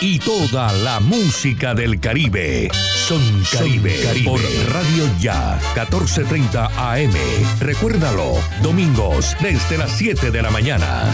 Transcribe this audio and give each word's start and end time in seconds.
y 0.00 0.20
toda 0.20 0.72
la 0.72 1.00
música 1.00 1.74
del 1.74 1.98
Caribe. 1.98 2.70
Son 2.94 3.20
Caribe, 3.50 4.22
por 4.24 4.40
Radio 4.72 5.10
Ya 5.18 5.58
1430 5.74 6.66
AM. 6.76 7.12
Recuérdalo, 7.58 8.34
domingos 8.62 9.36
desde 9.40 9.76
las 9.76 9.90
7 9.90 10.30
de 10.30 10.42
la 10.42 10.50
mañana. 10.50 11.04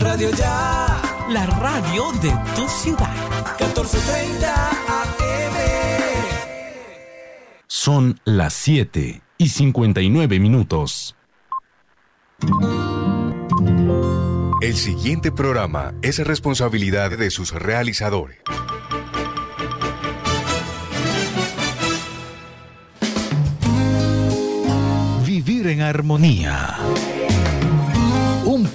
Radio 0.00 0.30
Ya, 0.32 1.00
la 1.30 1.46
radio 1.46 2.10
de 2.20 2.32
tu 2.56 2.68
ciudad. 2.68 3.14
1430 3.60 4.70
AM. 4.70 5.56
Son 7.68 8.20
las 8.24 8.54
7 8.54 9.27
y 9.38 9.48
59 9.48 10.40
minutos. 10.40 11.16
El 14.60 14.74
siguiente 14.74 15.30
programa 15.30 15.94
es 16.02 16.18
responsabilidad 16.18 17.16
de 17.16 17.30
sus 17.30 17.52
realizadores. 17.52 18.38
Vivir 25.24 25.68
en 25.68 25.82
armonía. 25.82 26.76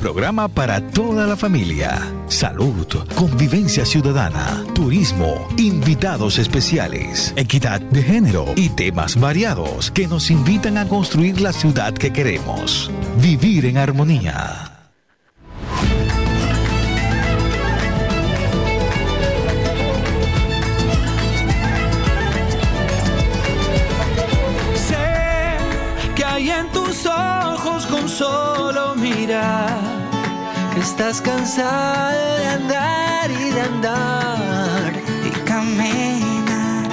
Programa 0.04 0.50
para 0.50 0.86
toda 0.86 1.26
la 1.26 1.38
familia. 1.38 1.98
Salud, 2.28 2.86
convivencia 3.16 3.86
ciudadana, 3.86 4.66
turismo, 4.76 5.48
invitados 5.56 6.40
especiales, 6.40 7.34
equidad 7.38 7.80
de 7.80 8.04
género 8.04 8.48
y 8.58 8.68
temas 8.68 9.18
variados 9.18 9.92
que 9.92 10.10
nos 10.10 10.30
invitan 10.30 10.78
a 10.78 10.90
construir 10.90 11.40
la 11.40 11.54
ciudad 11.54 11.94
que 11.94 12.12
queremos. 12.12 12.92
Vivir 13.22 13.66
en 13.66 13.78
armonía. 13.78 14.63
Estás 30.84 31.22
cansado 31.22 32.38
de 32.40 32.46
andar 32.46 33.32
y 33.32 33.52
de 33.52 33.62
andar 33.62 34.94
y 35.26 35.32
caminar, 35.48 36.92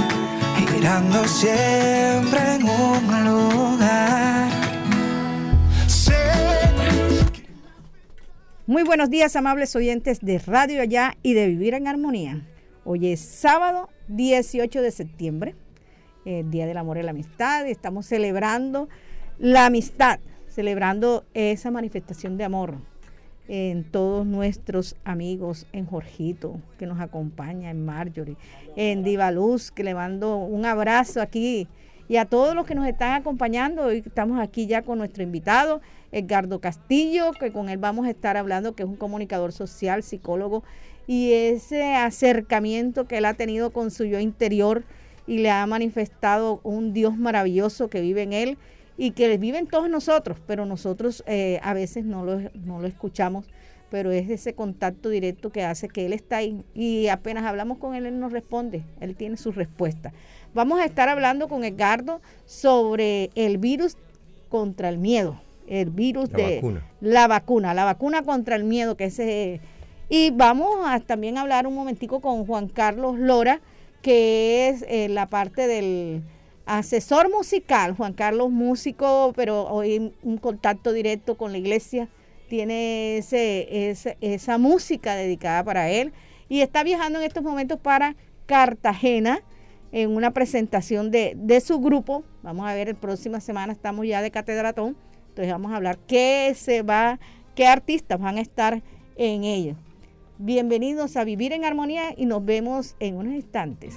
girando 0.56 1.24
siempre 1.24 2.54
en 2.54 2.62
un 2.68 3.24
lugar. 3.24 4.48
Muy 8.64 8.84
buenos 8.84 9.10
días, 9.10 9.34
amables 9.34 9.74
oyentes 9.74 10.20
de 10.20 10.38
Radio 10.38 10.82
Allá 10.82 11.16
y 11.24 11.34
de 11.34 11.48
Vivir 11.48 11.74
en 11.74 11.88
Armonía. 11.88 12.46
Hoy 12.84 13.08
es 13.08 13.20
sábado 13.20 13.90
18 14.06 14.82
de 14.82 14.90
septiembre, 14.92 15.56
el 16.24 16.48
Día 16.48 16.68
del 16.68 16.76
Amor 16.76 16.98
y 16.98 17.02
la 17.02 17.10
Amistad, 17.10 17.66
y 17.66 17.72
estamos 17.72 18.06
celebrando 18.06 18.88
la 19.40 19.66
amistad, 19.66 20.20
celebrando 20.46 21.24
esa 21.34 21.72
manifestación 21.72 22.36
de 22.36 22.44
amor 22.44 22.88
en 23.52 23.82
todos 23.82 24.24
nuestros 24.24 24.94
amigos, 25.04 25.66
en 25.72 25.84
Jorgito, 25.84 26.60
que 26.78 26.86
nos 26.86 27.00
acompaña, 27.00 27.68
en 27.68 27.84
Marjorie, 27.84 28.36
en 28.76 29.02
Diva 29.02 29.32
Luz, 29.32 29.72
que 29.72 29.82
le 29.82 29.92
mando 29.92 30.36
un 30.36 30.64
abrazo 30.64 31.20
aquí, 31.20 31.66
y 32.08 32.16
a 32.16 32.26
todos 32.26 32.54
los 32.54 32.64
que 32.64 32.76
nos 32.76 32.86
están 32.86 33.14
acompañando. 33.14 33.86
Hoy 33.86 34.04
estamos 34.06 34.38
aquí 34.38 34.68
ya 34.68 34.82
con 34.82 34.98
nuestro 34.98 35.24
invitado, 35.24 35.80
Edgardo 36.12 36.60
Castillo, 36.60 37.32
que 37.32 37.50
con 37.50 37.68
él 37.68 37.78
vamos 37.78 38.06
a 38.06 38.10
estar 38.10 38.36
hablando, 38.36 38.76
que 38.76 38.84
es 38.84 38.88
un 38.88 38.94
comunicador 38.94 39.50
social, 39.50 40.04
psicólogo, 40.04 40.62
y 41.08 41.32
ese 41.32 41.96
acercamiento 41.96 43.08
que 43.08 43.18
él 43.18 43.24
ha 43.24 43.34
tenido 43.34 43.70
con 43.70 43.90
su 43.90 44.04
yo 44.04 44.20
interior 44.20 44.84
y 45.26 45.38
le 45.38 45.50
ha 45.50 45.66
manifestado 45.66 46.60
un 46.62 46.92
Dios 46.92 47.16
maravilloso 47.16 47.90
que 47.90 48.00
vive 48.00 48.22
en 48.22 48.32
él 48.32 48.58
y 49.00 49.12
que 49.12 49.38
vive 49.38 49.56
en 49.56 49.66
todos 49.66 49.88
nosotros, 49.88 50.36
pero 50.46 50.66
nosotros 50.66 51.24
eh, 51.26 51.58
a 51.62 51.72
veces 51.72 52.04
no 52.04 52.22
lo, 52.22 52.38
no 52.52 52.82
lo 52.82 52.86
escuchamos, 52.86 53.46
pero 53.88 54.10
es 54.10 54.28
ese 54.28 54.52
contacto 54.52 55.08
directo 55.08 55.48
que 55.48 55.64
hace 55.64 55.88
que 55.88 56.04
él 56.04 56.12
está 56.12 56.36
ahí 56.36 56.66
y 56.74 57.08
apenas 57.08 57.44
hablamos 57.44 57.78
con 57.78 57.94
él, 57.94 58.04
él 58.04 58.20
nos 58.20 58.30
responde, 58.30 58.84
él 59.00 59.16
tiene 59.16 59.38
su 59.38 59.52
respuesta. 59.52 60.12
Vamos 60.52 60.80
a 60.80 60.84
estar 60.84 61.08
hablando 61.08 61.48
con 61.48 61.64
Edgardo 61.64 62.20
sobre 62.44 63.30
el 63.36 63.56
virus 63.56 63.96
contra 64.50 64.90
el 64.90 64.98
miedo, 64.98 65.40
el 65.66 65.88
virus 65.88 66.30
La 66.32 66.36
de 66.36 66.54
vacuna. 66.56 66.86
la 67.00 67.26
vacuna, 67.26 67.72
la 67.72 67.84
vacuna 67.86 68.22
contra 68.22 68.54
el 68.54 68.64
miedo, 68.64 68.98
que 68.98 69.06
ese 69.06 69.62
y 70.10 70.30
vamos 70.30 70.76
a 70.84 71.00
también 71.00 71.38
hablar 71.38 71.66
un 71.66 71.74
momentico 71.74 72.20
con 72.20 72.44
Juan 72.44 72.68
Carlos 72.68 73.18
Lora, 73.18 73.62
que 74.02 74.68
es 74.68 74.84
eh, 74.88 75.08
la 75.08 75.24
parte 75.24 75.66
del 75.66 76.22
asesor 76.70 77.28
musical. 77.30 77.96
Juan 77.96 78.12
Carlos, 78.12 78.50
músico, 78.50 79.32
pero 79.34 79.64
hoy 79.64 80.12
un 80.22 80.38
contacto 80.38 80.92
directo 80.92 81.36
con 81.36 81.50
la 81.52 81.58
iglesia. 81.58 82.08
Tiene 82.48 83.18
ese, 83.18 84.16
esa 84.20 84.58
música 84.58 85.16
dedicada 85.16 85.64
para 85.64 85.90
él. 85.90 86.12
Y 86.48 86.60
está 86.60 86.82
viajando 86.84 87.18
en 87.18 87.26
estos 87.26 87.42
momentos 87.42 87.78
para 87.80 88.14
Cartagena 88.46 89.42
en 89.92 90.14
una 90.14 90.30
presentación 90.30 91.10
de, 91.10 91.34
de 91.36 91.60
su 91.60 91.80
grupo. 91.80 92.22
Vamos 92.42 92.68
a 92.68 92.74
ver, 92.74 92.88
el 92.88 92.94
próxima 92.94 93.40
semana 93.40 93.72
estamos 93.72 94.06
ya 94.06 94.22
de 94.22 94.30
catedratón. 94.30 94.96
Entonces 95.28 95.52
vamos 95.52 95.72
a 95.72 95.76
hablar 95.76 95.98
qué 96.06 96.52
se 96.56 96.82
va, 96.82 97.18
qué 97.56 97.66
artistas 97.66 98.20
van 98.20 98.38
a 98.38 98.40
estar 98.40 98.82
en 99.16 99.42
ello. 99.44 99.74
Bienvenidos 100.38 101.16
a 101.16 101.24
Vivir 101.24 101.52
en 101.52 101.64
Armonía 101.64 102.14
y 102.16 102.26
nos 102.26 102.44
vemos 102.44 102.94
en 103.00 103.16
unos 103.16 103.34
instantes. 103.34 103.96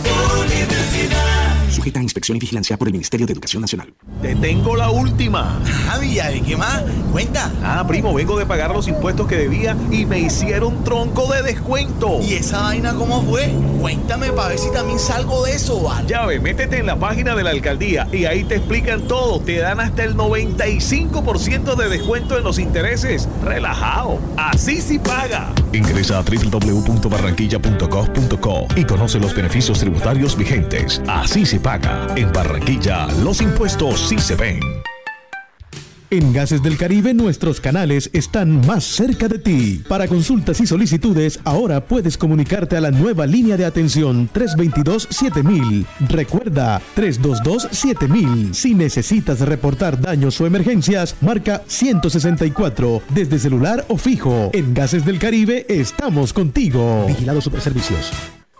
Sujeta 1.81 1.99
a 1.99 2.03
inspección 2.03 2.37
y 2.37 2.39
vigilancia 2.39 2.77
por 2.77 2.87
el 2.89 2.93
Ministerio 2.93 3.25
de 3.25 3.33
Educación 3.33 3.61
Nacional. 3.61 3.91
Te 4.21 4.35
tengo 4.35 4.75
la 4.75 4.91
última. 4.91 5.59
Javi, 5.87 6.19
¿y 6.35 6.41
qué 6.41 6.55
más? 6.55 6.83
Cuenta. 7.11 7.51
Ah, 7.63 7.83
primo, 7.87 8.13
vengo 8.13 8.37
de 8.37 8.45
pagar 8.45 8.69
los 8.69 8.87
impuestos 8.87 9.27
que 9.27 9.35
debía 9.35 9.75
y 9.89 10.05
me 10.05 10.19
hicieron 10.19 10.83
tronco 10.83 11.33
de 11.33 11.41
descuento. 11.41 12.19
¿Y 12.21 12.33
esa 12.33 12.61
vaina 12.61 12.93
cómo 12.93 13.23
fue? 13.23 13.51
Cuéntame 13.79 14.31
para 14.31 14.49
ver 14.49 14.59
si 14.59 14.71
también 14.71 14.99
salgo 14.99 15.43
de 15.43 15.55
eso, 15.55 15.81
¿vale? 15.81 16.07
Ya 16.07 16.23
ve, 16.27 16.39
métete 16.39 16.77
en 16.77 16.85
la 16.85 16.99
página 16.99 17.33
de 17.33 17.41
la 17.41 17.49
alcaldía 17.49 18.07
y 18.11 18.25
ahí 18.25 18.43
te 18.43 18.57
explican 18.57 19.07
todo. 19.07 19.39
Te 19.39 19.57
dan 19.57 19.79
hasta 19.79 20.03
el 20.03 20.15
95% 20.15 21.75
de 21.75 21.89
descuento 21.89 22.37
en 22.37 22.43
los 22.43 22.59
intereses. 22.59 23.27
Relajado. 23.43 24.19
Así 24.37 24.81
sí 24.81 24.99
paga. 24.99 25.51
Ingresa 25.73 26.19
a 26.19 26.21
www.barranquilla.gov.co 26.21 28.67
y 28.75 28.83
conoce 28.83 29.19
los 29.19 29.33
beneficios 29.33 29.79
tributarios 29.79 30.37
vigentes. 30.37 31.01
Así 31.07 31.43
se 31.43 31.59
paga. 31.59 31.70
En 32.17 32.33
Barranquilla, 32.33 33.07
los 33.23 33.41
impuestos 33.41 34.09
sí 34.09 34.17
se 34.19 34.35
ven. 34.35 34.59
En 36.09 36.33
Gases 36.33 36.61
del 36.61 36.77
Caribe 36.77 37.13
nuestros 37.13 37.61
canales 37.61 38.09
están 38.11 38.65
más 38.67 38.83
cerca 38.83 39.29
de 39.29 39.39
ti. 39.39 39.81
Para 39.87 40.09
consultas 40.09 40.59
y 40.59 40.67
solicitudes, 40.67 41.39
ahora 41.45 41.85
puedes 41.85 42.17
comunicarte 42.17 42.75
a 42.75 42.81
la 42.81 42.91
nueva 42.91 43.25
línea 43.25 43.55
de 43.55 43.63
atención 43.63 44.29
322-7000. 44.33 45.85
Recuerda, 46.09 46.81
322-7000. 46.97 48.53
Si 48.53 48.75
necesitas 48.75 49.39
reportar 49.39 50.01
daños 50.01 50.41
o 50.41 50.45
emergencias, 50.45 51.15
marca 51.21 51.61
164 51.67 53.01
desde 53.13 53.39
celular 53.39 53.85
o 53.87 53.95
fijo. 53.95 54.49
En 54.51 54.73
Gases 54.73 55.05
del 55.05 55.19
Caribe 55.19 55.65
estamos 55.69 56.33
contigo. 56.33 57.05
Vigilado 57.07 57.39
Superservicios. 57.39 58.11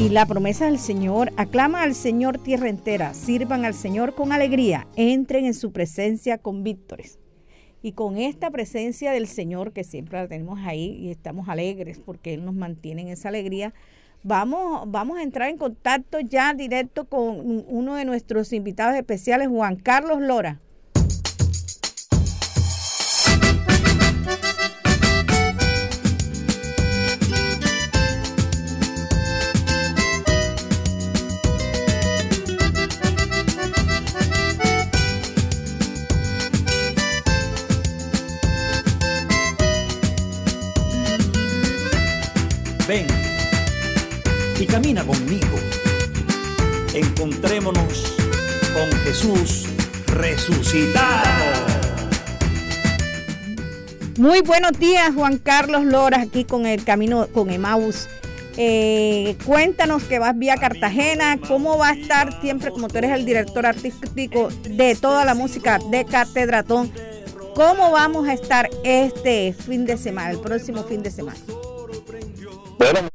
Y 0.00 0.08
la 0.08 0.24
promesa 0.24 0.64
del 0.64 0.78
Señor, 0.78 1.30
aclama 1.36 1.82
al 1.82 1.94
Señor 1.94 2.38
tierra 2.38 2.70
entera, 2.70 3.12
sirvan 3.12 3.66
al 3.66 3.74
Señor 3.74 4.14
con 4.14 4.32
alegría, 4.32 4.86
entren 4.96 5.44
en 5.44 5.52
su 5.52 5.72
presencia 5.72 6.38
con 6.38 6.64
víctores. 6.64 7.18
Y 7.82 7.92
con 7.92 8.16
esta 8.16 8.50
presencia 8.50 9.12
del 9.12 9.26
Señor 9.26 9.74
que 9.74 9.84
siempre 9.84 10.18
la 10.18 10.26
tenemos 10.26 10.58
ahí 10.60 10.96
y 10.98 11.10
estamos 11.10 11.50
alegres 11.50 11.98
porque 11.98 12.32
Él 12.32 12.46
nos 12.46 12.54
mantiene 12.54 13.02
en 13.02 13.08
esa 13.08 13.28
alegría, 13.28 13.74
vamos, 14.22 14.90
vamos 14.90 15.18
a 15.18 15.22
entrar 15.22 15.50
en 15.50 15.58
contacto 15.58 16.18
ya 16.18 16.54
directo 16.54 17.04
con 17.04 17.62
uno 17.68 17.94
de 17.94 18.06
nuestros 18.06 18.54
invitados 18.54 18.96
especiales, 18.96 19.48
Juan 19.48 19.76
Carlos 19.76 20.22
Lora. 20.22 20.60
Camina 44.70 45.04
conmigo. 45.04 45.58
Encontrémonos 46.94 48.14
con 48.72 48.90
Jesús 49.00 49.66
resucitado. 50.06 51.70
Muy 54.16 54.42
buenos 54.42 54.72
días, 54.78 55.12
Juan 55.14 55.38
Carlos 55.38 55.84
Loras, 55.84 56.26
aquí 56.26 56.44
con 56.44 56.66
el 56.66 56.84
camino 56.84 57.26
con 57.32 57.50
Emaús. 57.50 58.08
Eh, 58.56 59.36
cuéntanos 59.44 60.04
que 60.04 60.18
vas 60.18 60.36
vía 60.38 60.56
Cartagena, 60.56 61.38
cómo 61.48 61.78
va 61.78 61.90
a 61.90 61.92
estar 61.92 62.40
siempre, 62.40 62.70
como 62.70 62.88
tú 62.88 62.98
eres 62.98 63.12
el 63.12 63.24
director 63.24 63.64
artístico 63.66 64.50
de 64.68 64.94
toda 64.94 65.24
la 65.24 65.34
música 65.34 65.78
de 65.90 66.04
Catedratón, 66.04 66.92
cómo 67.54 67.90
vamos 67.92 68.28
a 68.28 68.34
estar 68.34 68.68
este 68.84 69.52
fin 69.52 69.86
de 69.86 69.96
semana, 69.96 70.30
el 70.30 70.40
próximo 70.40 70.84
fin 70.84 71.02
de 71.02 71.10
semana. 71.10 71.38
Bueno, 72.78 73.09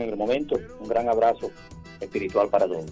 en 0.00 0.10
el 0.10 0.16
momento. 0.16 0.56
Un 0.80 0.88
gran 0.88 1.08
abrazo 1.08 1.50
espiritual 2.00 2.48
para 2.48 2.66
todos. 2.66 2.86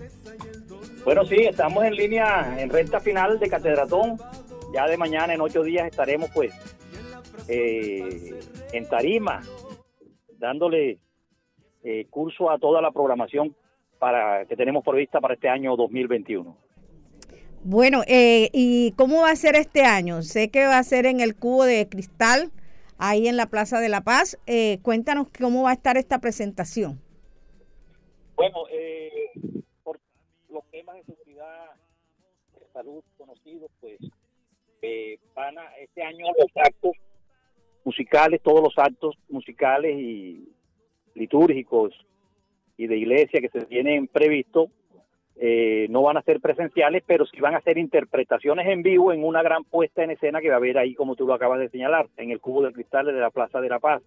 Bueno, 1.04 1.24
sí, 1.24 1.36
estamos 1.36 1.84
en 1.84 1.94
línea, 1.94 2.56
en 2.58 2.70
recta 2.70 3.00
final 3.00 3.38
de 3.38 3.48
Catedratón. 3.48 4.18
Ya 4.72 4.86
de 4.86 4.96
mañana, 4.96 5.34
en 5.34 5.40
ocho 5.40 5.62
días, 5.62 5.86
estaremos 5.86 6.30
pues 6.30 6.52
eh, 7.48 8.38
en 8.72 8.88
Tarima, 8.88 9.42
dándole 10.38 10.98
eh, 11.84 12.06
curso 12.08 12.50
a 12.50 12.58
toda 12.58 12.80
la 12.80 12.90
programación 12.90 13.54
para 13.98 14.46
que 14.46 14.56
tenemos 14.56 14.84
prevista 14.84 15.20
para 15.20 15.34
este 15.34 15.48
año 15.48 15.76
2021. 15.76 16.56
Bueno, 17.64 18.02
eh, 18.06 18.50
¿y 18.52 18.92
cómo 18.92 19.22
va 19.22 19.30
a 19.30 19.36
ser 19.36 19.54
este 19.54 19.82
año? 19.82 20.22
Sé 20.22 20.50
que 20.50 20.66
va 20.66 20.78
a 20.78 20.82
ser 20.82 21.06
en 21.06 21.20
el 21.20 21.36
cubo 21.36 21.64
de 21.64 21.88
cristal, 21.88 22.50
ahí 23.02 23.26
en 23.26 23.36
la 23.36 23.46
Plaza 23.46 23.80
de 23.80 23.88
la 23.88 24.02
Paz. 24.02 24.38
Eh, 24.46 24.78
cuéntanos 24.82 25.26
cómo 25.36 25.64
va 25.64 25.70
a 25.70 25.74
estar 25.74 25.96
esta 25.96 26.20
presentación. 26.20 27.00
Bueno, 28.36 28.64
eh, 28.70 29.30
por 29.82 29.98
los 30.48 30.64
temas 30.70 30.96
de 30.96 31.04
seguridad, 31.04 31.70
de 32.60 32.66
salud 32.72 33.02
conocidos, 33.18 33.70
pues 33.80 33.98
eh, 34.82 35.18
van 35.34 35.58
a 35.58 35.76
este 35.78 36.02
año 36.02 36.26
los 36.38 36.50
actos 36.54 36.92
musicales, 37.84 38.40
todos 38.40 38.62
los 38.62 38.78
actos 38.78 39.16
musicales 39.28 39.98
y 39.98 40.48
litúrgicos 41.14 41.92
y 42.76 42.86
de 42.86 42.96
iglesia 42.96 43.40
que 43.40 43.48
se 43.48 43.66
tienen 43.66 44.06
previstos 44.06 44.70
eh, 45.36 45.86
no 45.88 46.02
van 46.02 46.16
a 46.16 46.22
ser 46.22 46.40
presenciales, 46.40 47.02
pero 47.06 47.24
sí 47.26 47.40
van 47.40 47.54
a 47.54 47.60
ser 47.62 47.78
interpretaciones 47.78 48.66
en 48.68 48.82
vivo 48.82 49.12
en 49.12 49.24
una 49.24 49.42
gran 49.42 49.64
puesta 49.64 50.04
en 50.04 50.10
escena 50.10 50.40
que 50.40 50.48
va 50.48 50.54
a 50.54 50.58
haber 50.58 50.78
ahí, 50.78 50.94
como 50.94 51.16
tú 51.16 51.26
lo 51.26 51.34
acabas 51.34 51.58
de 51.58 51.70
señalar, 51.70 52.06
en 52.16 52.30
el 52.30 52.40
Cubo 52.40 52.62
de 52.62 52.72
Cristal 52.72 53.06
de 53.06 53.12
la 53.12 53.30
Plaza 53.30 53.60
de 53.60 53.68
la 53.68 53.78
Paz. 53.78 54.02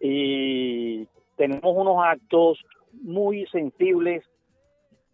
Y 0.00 1.06
tenemos 1.36 1.76
unos 1.76 2.04
actos 2.04 2.58
muy 2.92 3.46
sensibles. 3.46 4.24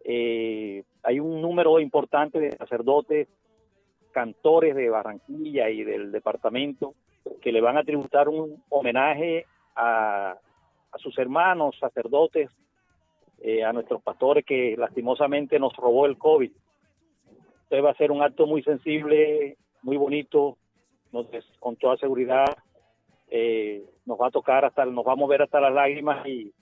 Eh, 0.04 0.82
hay 1.02 1.20
un 1.20 1.42
número 1.42 1.78
importante 1.78 2.40
de 2.40 2.56
sacerdotes, 2.56 3.28
cantores 4.12 4.74
de 4.74 4.88
Barranquilla 4.88 5.68
y 5.68 5.84
del 5.84 6.10
departamento 6.10 6.94
que 7.42 7.52
le 7.52 7.60
van 7.60 7.76
a 7.76 7.84
tributar 7.84 8.28
un 8.28 8.62
homenaje 8.70 9.44
a, 9.74 10.36
a 10.90 10.98
sus 10.98 11.18
hermanos 11.18 11.76
sacerdotes 11.78 12.50
eh, 13.40 13.64
a 13.64 13.72
nuestros 13.72 14.02
pastores 14.02 14.44
que 14.44 14.76
lastimosamente 14.76 15.58
nos 15.58 15.74
robó 15.76 16.06
el 16.06 16.18
COVID. 16.18 16.50
Entonces 17.64 17.84
va 17.84 17.90
a 17.90 17.96
ser 17.96 18.10
un 18.10 18.22
acto 18.22 18.46
muy 18.46 18.62
sensible, 18.62 19.56
muy 19.82 19.96
bonito, 19.96 20.56
nos, 21.12 21.26
con 21.58 21.76
toda 21.76 21.96
seguridad 21.96 22.46
eh, 23.28 23.84
nos 24.04 24.18
va 24.18 24.28
a 24.28 24.30
tocar 24.30 24.64
hasta, 24.64 24.84
nos 24.84 25.04
va 25.04 25.12
a 25.12 25.16
mover 25.16 25.42
hasta 25.42 25.60
las 25.60 25.72
lágrimas 25.72 26.26
y, 26.26 26.52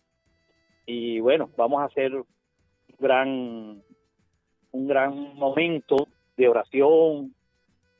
y 0.87 1.21
bueno, 1.21 1.51
vamos 1.57 1.81
a 1.83 1.85
hacer 1.85 2.15
un 2.15 2.27
gran, 2.99 3.83
un 4.73 4.89
gran 4.89 5.35
momento 5.35 6.09
de 6.37 6.49
oración, 6.49 7.35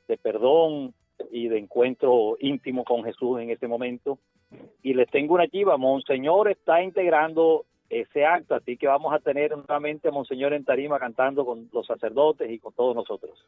de 0.07 0.17
perdón 0.17 0.93
y 1.31 1.47
de 1.47 1.59
encuentro 1.59 2.37
íntimo 2.39 2.83
con 2.83 3.03
Jesús 3.03 3.39
en 3.39 3.51
este 3.51 3.67
momento. 3.67 4.19
Y 4.81 4.93
les 4.93 5.09
tengo 5.09 5.35
una 5.35 5.47
chiva, 5.47 5.77
Monseñor 5.77 6.49
está 6.49 6.81
integrando 6.81 7.65
ese 7.89 8.25
acto, 8.25 8.55
así 8.55 8.77
que 8.77 8.87
vamos 8.87 9.13
a 9.13 9.19
tener 9.19 9.55
nuevamente 9.55 10.07
a 10.07 10.11
Monseñor 10.11 10.53
en 10.53 10.65
Tarima 10.65 10.99
cantando 10.99 11.45
con 11.45 11.69
los 11.71 11.85
sacerdotes 11.85 12.49
y 12.49 12.59
con 12.59 12.73
todos 12.73 12.95
nosotros. 12.95 13.45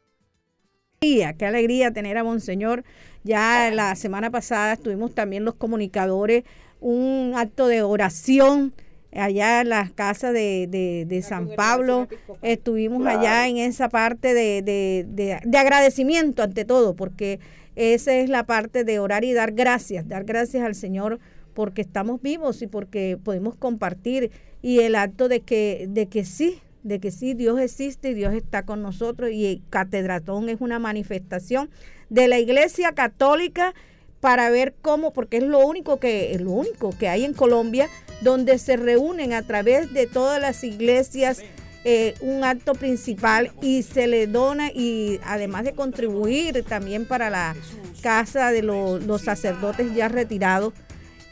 Qué 1.00 1.46
alegría 1.46 1.92
tener 1.92 2.18
a 2.18 2.24
Monseñor. 2.24 2.82
Ya 3.22 3.70
la 3.72 3.94
semana 3.94 4.30
pasada 4.30 4.72
estuvimos 4.72 5.14
también 5.14 5.44
los 5.44 5.54
comunicadores, 5.54 6.44
un 6.80 7.34
acto 7.36 7.68
de 7.68 7.82
oración 7.82 8.72
allá 9.12 9.60
en 9.60 9.68
las 9.68 9.92
casas 9.92 10.32
de, 10.32 10.66
de, 11.06 11.22
San 11.22 11.50
Pablo. 11.54 12.08
Estuvimos 12.42 13.06
allá 13.06 13.46
en 13.46 13.58
esa 13.58 13.88
parte 13.88 14.34
de, 14.34 14.62
de, 14.62 15.40
de 15.42 15.58
agradecimiento 15.58 16.42
ante 16.42 16.64
todo, 16.64 16.94
porque 16.96 17.38
esa 17.76 18.14
es 18.14 18.28
la 18.28 18.44
parte 18.44 18.82
de 18.82 18.98
orar 18.98 19.24
y 19.24 19.32
dar 19.32 19.52
gracias, 19.52 20.08
dar 20.08 20.24
gracias 20.24 20.64
al 20.64 20.74
Señor 20.74 21.20
porque 21.58 21.82
estamos 21.82 22.22
vivos 22.22 22.62
y 22.62 22.68
porque 22.68 23.18
podemos 23.20 23.56
compartir 23.56 24.30
y 24.62 24.78
el 24.78 24.94
acto 24.94 25.28
de 25.28 25.40
que 25.40 25.88
de 25.88 26.06
que 26.06 26.24
sí 26.24 26.60
de 26.84 27.00
que 27.00 27.10
sí 27.10 27.34
Dios 27.34 27.58
existe 27.58 28.10
y 28.10 28.14
Dios 28.14 28.32
está 28.32 28.62
con 28.62 28.80
nosotros 28.80 29.30
y 29.32 29.60
Catedratón 29.68 30.48
es 30.50 30.60
una 30.60 30.78
manifestación 30.78 31.68
de 32.10 32.28
la 32.28 32.38
Iglesia 32.38 32.92
Católica 32.92 33.74
para 34.20 34.50
ver 34.50 34.76
cómo 34.82 35.12
porque 35.12 35.38
es 35.38 35.42
lo 35.42 35.66
único 35.66 35.98
que 35.98 36.32
es 36.32 36.40
único 36.42 36.96
que 36.96 37.08
hay 37.08 37.24
en 37.24 37.34
Colombia 37.34 37.88
donde 38.20 38.56
se 38.58 38.76
reúnen 38.76 39.32
a 39.32 39.42
través 39.42 39.92
de 39.92 40.06
todas 40.06 40.40
las 40.40 40.62
iglesias 40.62 41.42
eh, 41.82 42.14
un 42.20 42.44
acto 42.44 42.74
principal 42.74 43.50
y 43.62 43.82
se 43.82 44.06
le 44.06 44.28
dona 44.28 44.70
y 44.70 45.18
además 45.24 45.64
de 45.64 45.72
contribuir 45.72 46.62
también 46.62 47.04
para 47.04 47.30
la 47.30 47.56
casa 48.00 48.52
de 48.52 48.62
los 48.62 49.22
sacerdotes 49.22 49.92
ya 49.92 50.06
retirados 50.06 50.72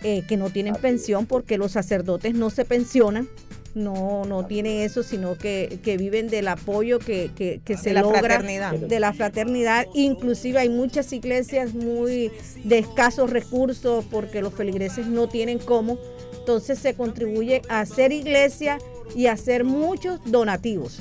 eh, 0.02 0.22
que 0.28 0.36
no 0.36 0.50
tienen 0.50 0.74
pensión 0.76 1.26
porque 1.26 1.58
los 1.58 1.72
sacerdotes 1.72 2.34
no 2.34 2.50
se 2.50 2.64
pensionan, 2.64 3.28
no, 3.76 4.24
no 4.24 4.46
tienen 4.46 4.80
eso, 4.80 5.02
sino 5.02 5.36
que, 5.36 5.78
viven 5.98 6.28
del 6.28 6.48
apoyo 6.48 6.98
que, 6.98 7.60
se 7.78 7.92
la 7.92 8.00
logra 8.00 8.20
fraternidad. 8.20 8.72
de 8.72 9.00
la 9.00 9.12
fraternidad. 9.12 9.86
Inclusive 9.94 10.58
hay 10.58 10.70
muchas 10.70 11.12
iglesias 11.12 11.74
muy 11.74 12.32
de 12.64 12.78
escasos 12.78 13.30
recursos 13.30 14.04
porque 14.10 14.40
los 14.40 14.54
feligreses 14.54 15.06
no 15.06 15.28
tienen 15.28 15.58
cómo. 15.58 15.98
Entonces 16.38 16.78
se 16.78 16.94
contribuye 16.94 17.62
a 17.68 17.80
hacer 17.80 18.12
iglesia 18.12 18.78
y 19.14 19.26
a 19.26 19.32
hacer 19.32 19.64
muchos 19.64 20.20
donativos. 20.24 21.00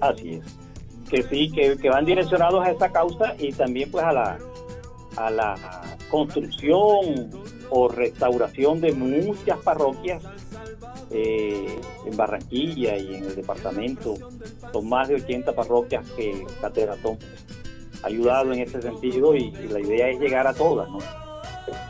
Así 0.00 0.34
es. 0.34 0.44
Que 1.08 1.22
sí, 1.22 1.50
que, 1.50 1.76
que 1.76 1.88
van 1.88 2.04
direccionados 2.04 2.66
a 2.66 2.70
esa 2.70 2.90
causa 2.90 3.34
y 3.38 3.52
también 3.52 3.90
pues 3.90 4.04
a 4.04 4.12
la, 4.12 4.38
a 5.16 5.30
la 5.30 5.54
construcción 6.10 7.43
por 7.74 7.96
restauración 7.96 8.80
de 8.80 8.92
muchas 8.92 9.58
parroquias 9.58 10.22
eh, 11.10 11.76
en 12.06 12.16
Barranquilla 12.16 12.96
y 12.96 13.16
en 13.16 13.24
el 13.24 13.34
departamento. 13.34 14.14
Son 14.72 14.88
más 14.88 15.08
de 15.08 15.16
80 15.16 15.52
parroquias 15.52 16.08
que 16.10 16.46
Catedratón 16.60 17.18
ha 18.04 18.06
ayudado 18.06 18.52
en 18.52 18.60
ese 18.60 18.80
sentido 18.80 19.34
y, 19.34 19.50
la 19.50 19.80
idea 19.80 20.08
es 20.08 20.20
llegar 20.20 20.46
a 20.46 20.54
todas. 20.54 20.88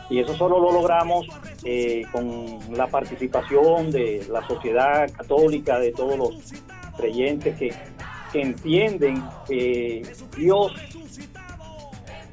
Y 0.09 0.19
eso 0.19 0.33
solo 0.35 0.59
lo 0.59 0.71
logramos 0.71 1.27
eh, 1.63 2.01
con 2.11 2.57
la 2.75 2.87
participación 2.87 3.91
de 3.91 4.25
la 4.31 4.45
sociedad 4.47 5.07
católica, 5.11 5.77
de 5.77 5.91
todos 5.91 6.17
los 6.17 6.51
creyentes 6.97 7.59
que 7.59 7.71
entienden 8.41 9.23
que 9.47 10.01
Dios 10.35 10.73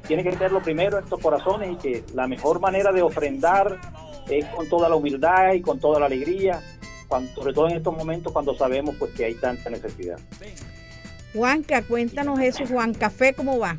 tiene 0.07 0.23
que 0.23 0.33
ser 0.37 0.51
lo 0.51 0.61
primero 0.61 0.97
en 0.97 1.03
estos 1.03 1.19
corazones 1.19 1.71
y 1.71 1.75
que 1.77 2.03
la 2.13 2.27
mejor 2.27 2.59
manera 2.59 2.91
de 2.91 3.01
ofrendar 3.01 3.79
es 4.29 4.45
con 4.47 4.67
toda 4.69 4.89
la 4.89 4.95
humildad 4.95 5.53
y 5.53 5.61
con 5.61 5.79
toda 5.79 5.99
la 5.99 6.05
alegría, 6.07 6.61
cuando- 7.07 7.33
sobre 7.33 7.53
todo 7.53 7.67
en 7.69 7.77
estos 7.77 7.95
momentos 7.95 8.31
cuando 8.33 8.55
sabemos 8.55 8.95
pues 8.97 9.11
que 9.13 9.25
hay 9.25 9.35
tanta 9.35 9.69
necesidad. 9.69 10.17
Juanca, 11.33 11.81
cuéntanos 11.81 12.39
eso, 12.39 12.65
Juan 12.67 12.93
Café, 12.93 13.33
¿cómo 13.33 13.57
va? 13.59 13.75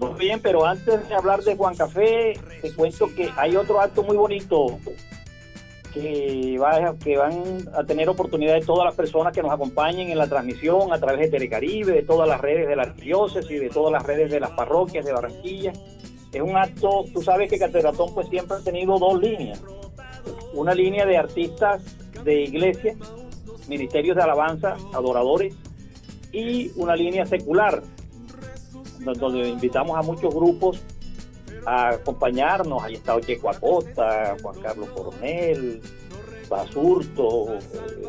Muy 0.00 0.18
bien, 0.18 0.40
pero 0.40 0.64
antes 0.64 1.08
de 1.08 1.14
hablar 1.14 1.42
de 1.42 1.56
Juan 1.56 1.76
Café, 1.76 2.38
te 2.62 2.72
cuento 2.72 3.12
que 3.14 3.30
hay 3.36 3.56
otro 3.56 3.80
acto 3.80 4.02
muy 4.04 4.16
bonito 4.16 4.78
que, 5.92 6.58
va, 6.58 6.94
que 7.02 7.16
van 7.16 7.68
a 7.74 7.84
tener 7.84 8.08
oportunidad 8.08 8.54
de 8.54 8.60
todas 8.64 8.84
las 8.84 8.94
personas 8.94 9.32
que 9.32 9.42
nos 9.42 9.52
acompañen 9.52 10.10
en 10.10 10.18
la 10.18 10.26
transmisión 10.28 10.92
a 10.92 10.98
través 10.98 11.20
de 11.20 11.28
Telecaribe, 11.28 11.92
de 11.92 12.02
todas 12.02 12.28
las 12.28 12.40
redes 12.40 12.68
de 12.68 12.76
la 12.76 12.82
arquidiócesis 12.82 13.50
y 13.50 13.58
de 13.58 13.70
todas 13.70 13.92
las 13.92 14.02
redes 14.04 14.30
de 14.30 14.40
las 14.40 14.50
parroquias 14.50 15.04
de 15.04 15.12
Barranquilla. 15.12 15.72
Es 16.32 16.42
un 16.42 16.56
acto, 16.56 17.04
tú 17.12 17.22
sabes 17.22 17.50
que 17.50 17.58
Catedratón 17.58 18.14
pues 18.14 18.28
siempre 18.28 18.56
ha 18.58 18.60
tenido 18.60 18.98
dos 18.98 19.20
líneas. 19.20 19.62
Una 20.54 20.74
línea 20.74 21.06
de 21.06 21.16
artistas 21.16 21.82
de 22.24 22.42
iglesia, 22.42 22.94
ministerios 23.68 24.16
de 24.16 24.22
alabanza, 24.22 24.76
adoradores, 24.92 25.54
y 26.32 26.70
una 26.76 26.94
línea 26.94 27.24
secular, 27.24 27.82
do- 29.00 29.12
donde 29.14 29.48
invitamos 29.48 29.96
a 29.96 30.02
muchos 30.02 30.34
grupos 30.34 30.82
a 31.66 31.90
acompañarnos. 31.90 32.82
Ahí 32.82 32.94
está 32.94 33.14
Ocheco 33.14 33.50
Acosta, 33.50 34.36
Juan 34.42 34.60
Carlos 34.60 34.88
Coronel, 34.90 35.80
Basurto, 36.48 37.54
eh, 37.54 38.06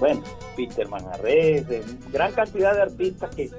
bueno, 0.00 0.22
Peter 0.56 0.88
Manjarres, 0.88 1.70
eh, 1.70 1.82
gran 2.10 2.32
cantidad 2.32 2.74
de 2.74 2.82
artistas 2.82 3.34
que, 3.34 3.50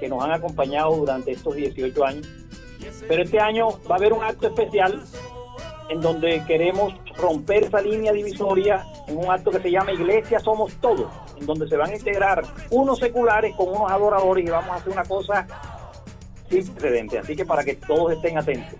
que 0.00 0.08
nos 0.08 0.22
han 0.24 0.32
acompañado 0.32 0.96
durante 0.96 1.32
estos 1.32 1.54
18 1.54 2.04
años. 2.04 2.26
Pero 3.08 3.22
este 3.22 3.40
año 3.40 3.68
va 3.90 3.94
a 3.94 3.98
haber 3.98 4.12
un 4.12 4.22
acto 4.22 4.48
especial 4.48 5.02
en 5.88 6.00
donde 6.00 6.42
queremos 6.46 6.94
romper 7.16 7.64
esa 7.64 7.80
línea 7.80 8.12
divisoria 8.12 8.84
en 9.06 9.18
un 9.18 9.30
acto 9.30 9.50
que 9.50 9.60
se 9.60 9.70
llama 9.70 9.92
Iglesia 9.92 10.40
Somos 10.40 10.72
Todos, 10.80 11.10
en 11.38 11.46
donde 11.46 11.68
se 11.68 11.76
van 11.76 11.90
a 11.90 11.94
integrar 11.94 12.42
unos 12.70 12.98
seculares 12.98 13.54
con 13.54 13.68
unos 13.68 13.90
adoradores 13.90 14.46
y 14.46 14.50
vamos 14.50 14.70
a 14.70 14.74
hacer 14.76 14.92
una 14.92 15.04
cosa 15.04 15.46
sin 16.62 16.74
precedente. 16.74 17.18
Así 17.18 17.34
que 17.36 17.44
para 17.44 17.64
que 17.64 17.74
todos 17.74 18.12
estén 18.12 18.38
atentos. 18.38 18.78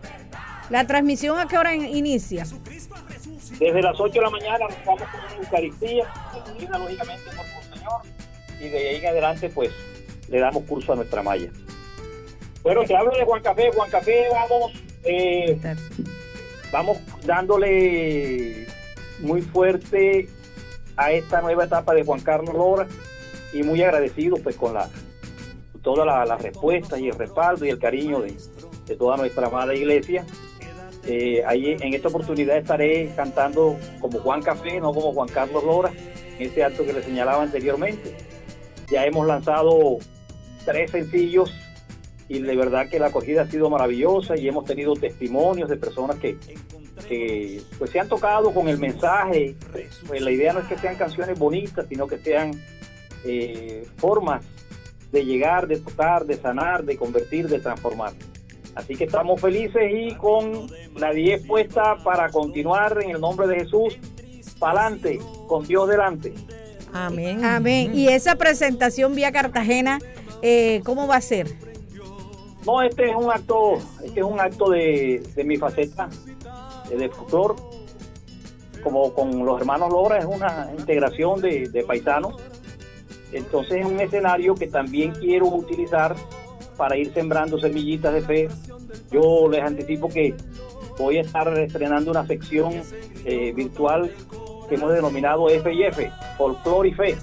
¿La 0.70 0.86
transmisión 0.86 1.38
a 1.38 1.46
qué 1.46 1.58
hora 1.58 1.74
in- 1.74 1.94
inicia? 1.94 2.44
Desde 3.58 3.82
las 3.82 3.98
8 4.00 4.12
de 4.14 4.20
la 4.20 4.30
mañana 4.30 4.58
nos 4.68 4.84
vamos 4.84 5.02
con 5.02 5.20
una 5.20 5.34
Eucaristía, 5.44 6.04
recibida 6.34 6.78
lógicamente 6.78 7.22
por 7.36 7.76
Señor, 7.78 8.00
y 8.60 8.68
de 8.68 8.88
ahí 8.88 8.96
en 8.96 9.06
adelante 9.06 9.48
pues 9.50 9.70
le 10.28 10.38
damos 10.40 10.64
curso 10.64 10.92
a 10.92 10.96
nuestra 10.96 11.22
malla. 11.22 11.50
Bueno, 12.62 12.82
te 12.84 12.96
hablo 12.96 13.12
de 13.16 13.24
Juan 13.24 13.42
Café. 13.42 13.70
Juan 13.74 13.90
Café, 13.90 14.24
vamos, 14.32 14.72
eh, 15.04 15.58
vamos 16.72 16.98
dándole 17.26 18.66
muy 19.20 19.42
fuerte 19.42 20.28
a 20.96 21.12
esta 21.12 21.40
nueva 21.42 21.64
etapa 21.64 21.92
de 21.94 22.04
Juan 22.04 22.20
Carlos 22.20 22.54
Lora 22.54 22.86
y 23.52 23.62
muy 23.62 23.82
agradecido 23.82 24.36
pues 24.38 24.56
con 24.56 24.74
la 24.74 24.88
toda 25.84 26.04
la, 26.04 26.24
la 26.24 26.36
respuesta 26.36 26.98
y 26.98 27.08
el 27.08 27.14
respaldo 27.14 27.64
y 27.64 27.68
el 27.68 27.78
cariño 27.78 28.22
de, 28.22 28.34
de 28.86 28.96
toda 28.96 29.16
nuestra 29.16 29.46
amada 29.46 29.74
iglesia. 29.74 30.26
Eh, 31.06 31.42
ahí 31.46 31.76
en 31.78 31.92
esta 31.92 32.08
oportunidad 32.08 32.56
estaré 32.56 33.12
cantando 33.14 33.76
como 34.00 34.18
Juan 34.20 34.40
Café, 34.40 34.80
no 34.80 34.92
como 34.92 35.12
Juan 35.12 35.28
Carlos 35.28 35.62
Lora, 35.62 35.92
en 36.38 36.46
este 36.46 36.64
acto 36.64 36.84
que 36.84 36.94
le 36.94 37.02
señalaba 37.02 37.42
anteriormente. 37.42 38.16
Ya 38.90 39.04
hemos 39.04 39.26
lanzado 39.26 39.98
tres 40.64 40.90
sencillos 40.90 41.54
y 42.26 42.40
de 42.40 42.56
verdad 42.56 42.88
que 42.88 42.98
la 42.98 43.08
acogida 43.08 43.42
ha 43.42 43.46
sido 43.46 43.68
maravillosa 43.68 44.36
y 44.36 44.48
hemos 44.48 44.64
tenido 44.64 44.94
testimonios 44.94 45.68
de 45.68 45.76
personas 45.76 46.16
que, 46.16 46.38
pues 47.78 47.90
se 47.90 48.00
han 48.00 48.08
tocado 48.08 48.52
con 48.54 48.68
el 48.68 48.78
mensaje. 48.78 49.56
Pues 50.06 50.22
la 50.22 50.30
idea 50.30 50.54
no 50.54 50.60
es 50.60 50.66
que 50.66 50.78
sean 50.78 50.96
canciones 50.96 51.38
bonitas, 51.38 51.84
sino 51.86 52.06
que 52.06 52.16
sean 52.16 52.52
eh, 53.26 53.86
formas 53.98 54.42
de 55.14 55.24
llegar, 55.24 55.68
de 55.68 55.78
tocar, 55.78 56.26
de 56.26 56.36
sanar, 56.36 56.84
de 56.84 56.96
convertir, 56.96 57.48
de 57.48 57.60
transformar. 57.60 58.12
Así 58.74 58.96
que 58.96 59.04
estamos 59.04 59.40
felices 59.40 59.82
y 59.94 60.12
con 60.16 60.66
la 60.96 61.12
10 61.12 61.46
puesta 61.46 61.96
para 62.02 62.28
continuar 62.30 63.00
en 63.00 63.10
el 63.10 63.20
nombre 63.20 63.46
de 63.46 63.60
Jesús, 63.60 63.96
para 64.58 64.86
adelante, 64.86 65.20
con 65.46 65.64
Dios 65.64 65.88
delante. 65.88 66.34
Amén. 66.92 67.44
Amén. 67.44 67.92
Y 67.94 68.08
esa 68.08 68.34
presentación 68.34 69.14
vía 69.14 69.30
Cartagena, 69.30 70.00
eh, 70.42 70.82
¿cómo 70.84 71.06
va 71.06 71.16
a 71.16 71.20
ser? 71.20 71.46
No, 72.66 72.82
este 72.82 73.10
es 73.10 73.14
un 73.16 73.30
acto, 73.30 73.74
este 74.04 74.18
es 74.18 74.26
un 74.26 74.40
acto 74.40 74.70
de, 74.70 75.22
de 75.36 75.44
mi 75.44 75.56
faceta 75.56 76.08
de 76.88 77.08
folclor. 77.08 77.54
Como 78.82 79.14
con 79.14 79.46
los 79.46 79.60
hermanos 79.60 79.90
Lora, 79.90 80.18
es 80.18 80.26
una 80.26 80.70
integración 80.76 81.40
de, 81.40 81.68
de 81.68 81.84
paisanos. 81.84 82.34
Entonces 83.34 83.80
es 83.80 83.86
un 83.86 84.00
escenario 84.00 84.54
que 84.54 84.68
también 84.68 85.12
quiero 85.12 85.46
utilizar 85.48 86.14
para 86.76 86.96
ir 86.96 87.12
sembrando 87.12 87.58
semillitas 87.58 88.14
de 88.14 88.22
fe. 88.22 88.48
Yo 89.10 89.48
les 89.48 89.62
anticipo 89.62 90.08
que 90.08 90.34
voy 90.98 91.18
a 91.18 91.22
estar 91.22 91.48
estrenando 91.58 92.10
una 92.10 92.26
sección 92.26 92.72
eh, 93.24 93.52
virtual 93.52 94.10
que 94.68 94.76
hemos 94.76 94.92
denominado 94.92 95.48
F 95.48 95.72
y 95.72 95.82
F, 95.82 96.10
Folclor 96.38 96.86
y 96.86 96.94
Fe, 96.94 97.16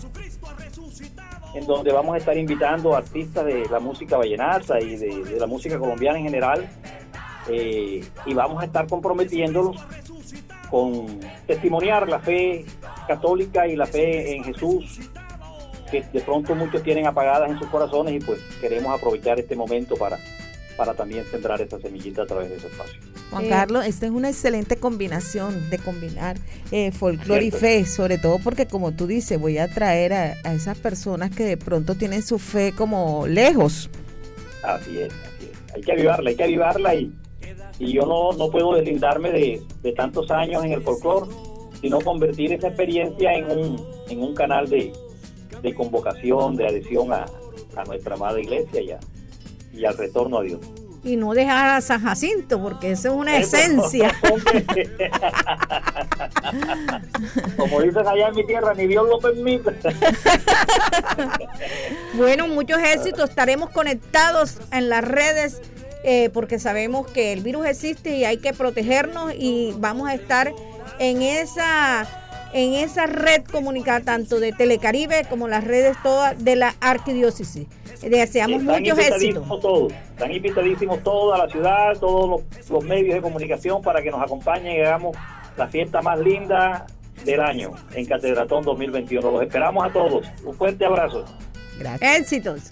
en 1.55 1.65
donde 1.65 1.91
vamos 1.91 2.15
a 2.15 2.17
estar 2.17 2.37
invitando 2.37 2.95
artistas 2.95 3.45
de 3.45 3.65
la 3.69 3.79
música 3.79 4.17
vallenata 4.17 4.79
y 4.79 4.95
de, 4.97 5.23
de 5.23 5.39
la 5.39 5.47
música 5.47 5.79
colombiana 5.79 6.19
en 6.19 6.25
general, 6.25 6.69
eh, 7.49 8.03
y 8.25 8.33
vamos 8.33 8.61
a 8.61 8.65
estar 8.65 8.87
comprometiéndolos 8.87 9.77
con 10.69 11.19
testimoniar 11.47 12.07
la 12.07 12.19
fe 12.19 12.65
católica 13.07 13.67
y 13.67 13.75
la 13.75 13.85
fe 13.85 14.35
en 14.35 14.43
Jesús, 14.43 14.99
que 15.91 16.01
de 16.13 16.21
pronto 16.21 16.55
muchos 16.55 16.81
tienen 16.81 17.05
apagadas 17.05 17.49
en 17.51 17.59
sus 17.59 17.67
corazones 17.67 18.15
y 18.15 18.19
pues 18.25 18.39
queremos 18.59 18.97
aprovechar 18.97 19.39
este 19.39 19.55
momento 19.55 19.95
para, 19.95 20.17
para 20.77 20.93
también 20.93 21.25
sembrar 21.29 21.61
esa 21.61 21.79
semillita 21.79 22.23
a 22.23 22.25
través 22.25 22.49
de 22.49 22.55
ese 22.55 22.67
espacio. 22.67 22.99
Juan 23.29 23.45
Eh, 23.45 23.49
Carlos, 23.49 23.85
esta 23.85 24.05
es 24.05 24.11
una 24.11 24.29
excelente 24.29 24.77
combinación 24.77 25.69
de 25.69 25.77
combinar 25.77 26.37
eh, 26.71 26.91
folclore 26.91 27.45
y 27.45 27.51
fe, 27.51 27.85
sobre 27.85 28.17
todo 28.17 28.39
porque 28.43 28.65
como 28.65 28.91
tú 28.93 29.07
dices, 29.07 29.39
voy 29.39 29.57
a 29.57 29.67
traer 29.67 30.13
a, 30.13 30.33
a 30.43 30.53
esas 30.53 30.77
personas 30.77 31.29
que 31.29 31.43
de 31.43 31.57
pronto 31.57 31.95
tienen 31.95 32.23
su 32.23 32.39
fe 32.39 32.73
como 32.75 33.27
lejos. 33.27 33.89
Así 34.63 34.97
es, 34.99 35.13
así 35.13 35.49
es. 35.51 35.73
Hay 35.75 35.81
que 35.81 35.91
avivarla, 35.93 36.29
hay 36.29 36.35
que 36.35 36.43
avivarla 36.43 36.95
y, 36.95 37.13
y 37.79 37.93
yo 37.93 38.05
no, 38.05 38.33
no 38.33 38.49
puedo 38.51 38.75
deslindarme 38.75 39.31
de, 39.31 39.61
de 39.81 39.91
tantos 39.93 40.29
años 40.31 40.63
en 40.65 40.73
el 40.73 40.81
folclore, 40.81 41.27
sino 41.79 41.99
convertir 42.01 42.53
esa 42.53 42.67
experiencia 42.67 43.33
en 43.33 43.45
un, 43.45 43.85
en 44.09 44.21
un 44.21 44.35
canal 44.35 44.69
de, 44.69 44.91
de 45.61 45.73
convocación, 45.75 46.55
de 46.55 46.67
adhesión 46.67 47.11
a, 47.13 47.25
a 47.75 47.83
nuestra 47.85 48.15
amada 48.15 48.39
iglesia 48.39 48.81
y, 48.81 48.91
a- 48.91 48.99
y 49.73 49.85
al 49.85 49.97
retorno 49.97 50.39
a 50.39 50.43
Dios. 50.43 50.59
Y 51.03 51.15
no 51.15 51.33
dejar 51.33 51.69
a 51.77 51.81
San 51.81 52.03
Jacinto, 52.03 52.61
porque 52.61 52.91
eso 52.91 53.07
es 53.09 53.13
una 53.15 53.35
Eso, 53.37 53.57
esencia. 53.57 54.13
Como 57.57 57.81
dicen 57.81 58.07
allá 58.07 58.27
en 58.29 58.35
mi 58.35 58.45
tierra, 58.45 58.73
ni 58.75 58.85
Dios 58.87 59.07
lo 59.07 59.19
permite. 59.19 59.71
Bueno, 62.13 62.47
muchos 62.47 62.79
éxitos. 62.79 63.29
Estaremos 63.29 63.69
conectados 63.69 64.57
en 64.71 64.89
las 64.89 65.03
redes 65.03 65.61
eh, 66.03 66.29
porque 66.33 66.59
sabemos 66.59 67.07
que 67.09 67.31
el 67.33 67.41
virus 67.41 67.65
existe 67.67 68.15
y 68.17 68.25
hay 68.25 68.37
que 68.37 68.53
protegernos 68.53 69.33
y 69.35 69.73
vamos 69.77 70.09
a 70.09 70.13
estar 70.13 70.53
en 70.99 71.21
esa 71.21 72.07
en 72.53 72.73
esa 72.73 73.05
red 73.05 73.43
comunicada 73.43 74.01
tanto 74.01 74.39
de 74.39 74.51
Telecaribe 74.51 75.25
como 75.29 75.47
las 75.47 75.63
redes 75.63 75.97
todas 76.03 76.43
de 76.43 76.55
la 76.55 76.75
arquidiócesis. 76.79 77.67
Deseamos 78.01 78.61
Están 78.61 78.81
muchos 78.81 78.97
éxitos. 78.97 79.21
invitadísimos 79.23 79.59
todos, 79.59 79.93
están 79.93 80.31
invitadísimos 80.31 81.03
todos 81.03 81.35
a 81.35 81.45
la 81.45 81.51
ciudad, 81.51 81.97
todos 81.99 82.29
los, 82.29 82.69
los 82.69 82.83
medios 82.83 83.15
de 83.15 83.21
comunicación 83.21 83.81
para 83.81 84.01
que 84.01 84.09
nos 84.09 84.21
acompañen 84.21 84.77
y 84.77 84.81
hagamos 84.81 85.15
la 85.57 85.67
fiesta 85.67 86.01
más 86.01 86.19
linda 86.19 86.87
del 87.25 87.41
año 87.41 87.71
en 87.93 88.05
Catedratón 88.05 88.63
2021. 88.63 89.31
Los 89.31 89.43
esperamos 89.43 89.85
a 89.85 89.93
todos. 89.93 90.27
Un 90.43 90.55
fuerte 90.55 90.85
abrazo. 90.85 91.25
Éxitos. 91.99 92.71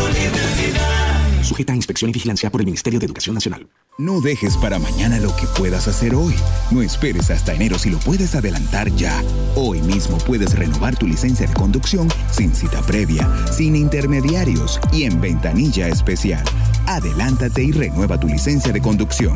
Sujeta 1.51 1.73
a 1.73 1.75
inspección 1.75 2.09
y 2.09 2.13
vigilancia 2.13 2.49
por 2.49 2.61
el 2.61 2.65
Ministerio 2.65 2.97
de 2.97 3.07
Educación 3.07 3.33
Nacional. 3.33 3.67
No 3.97 4.21
dejes 4.21 4.55
para 4.55 4.79
mañana 4.79 5.19
lo 5.19 5.35
que 5.35 5.45
puedas 5.57 5.85
hacer 5.89 6.15
hoy. 6.15 6.33
No 6.71 6.81
esperes 6.81 7.29
hasta 7.29 7.53
enero 7.53 7.77
si 7.77 7.89
lo 7.89 7.99
puedes 7.99 8.35
adelantar 8.35 8.89
ya. 8.95 9.21
Hoy 9.57 9.81
mismo 9.81 10.17
puedes 10.19 10.57
renovar 10.57 10.95
tu 10.95 11.07
licencia 11.07 11.45
de 11.45 11.53
conducción 11.53 12.07
sin 12.31 12.55
cita 12.55 12.81
previa, 12.83 13.29
sin 13.51 13.75
intermediarios 13.75 14.79
y 14.93 15.03
en 15.03 15.19
ventanilla 15.19 15.89
especial. 15.89 16.45
Adelántate 16.87 17.65
y 17.65 17.73
renueva 17.73 18.17
tu 18.17 18.27
licencia 18.27 18.71
de 18.71 18.79
conducción. 18.79 19.35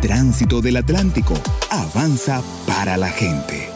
Tránsito 0.00 0.60
del 0.60 0.76
Atlántico. 0.76 1.34
Avanza 1.70 2.44
para 2.68 2.96
la 2.96 3.08
gente. 3.08 3.75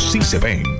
sí 0.00 0.20
se 0.22 0.38
ven. 0.38 0.79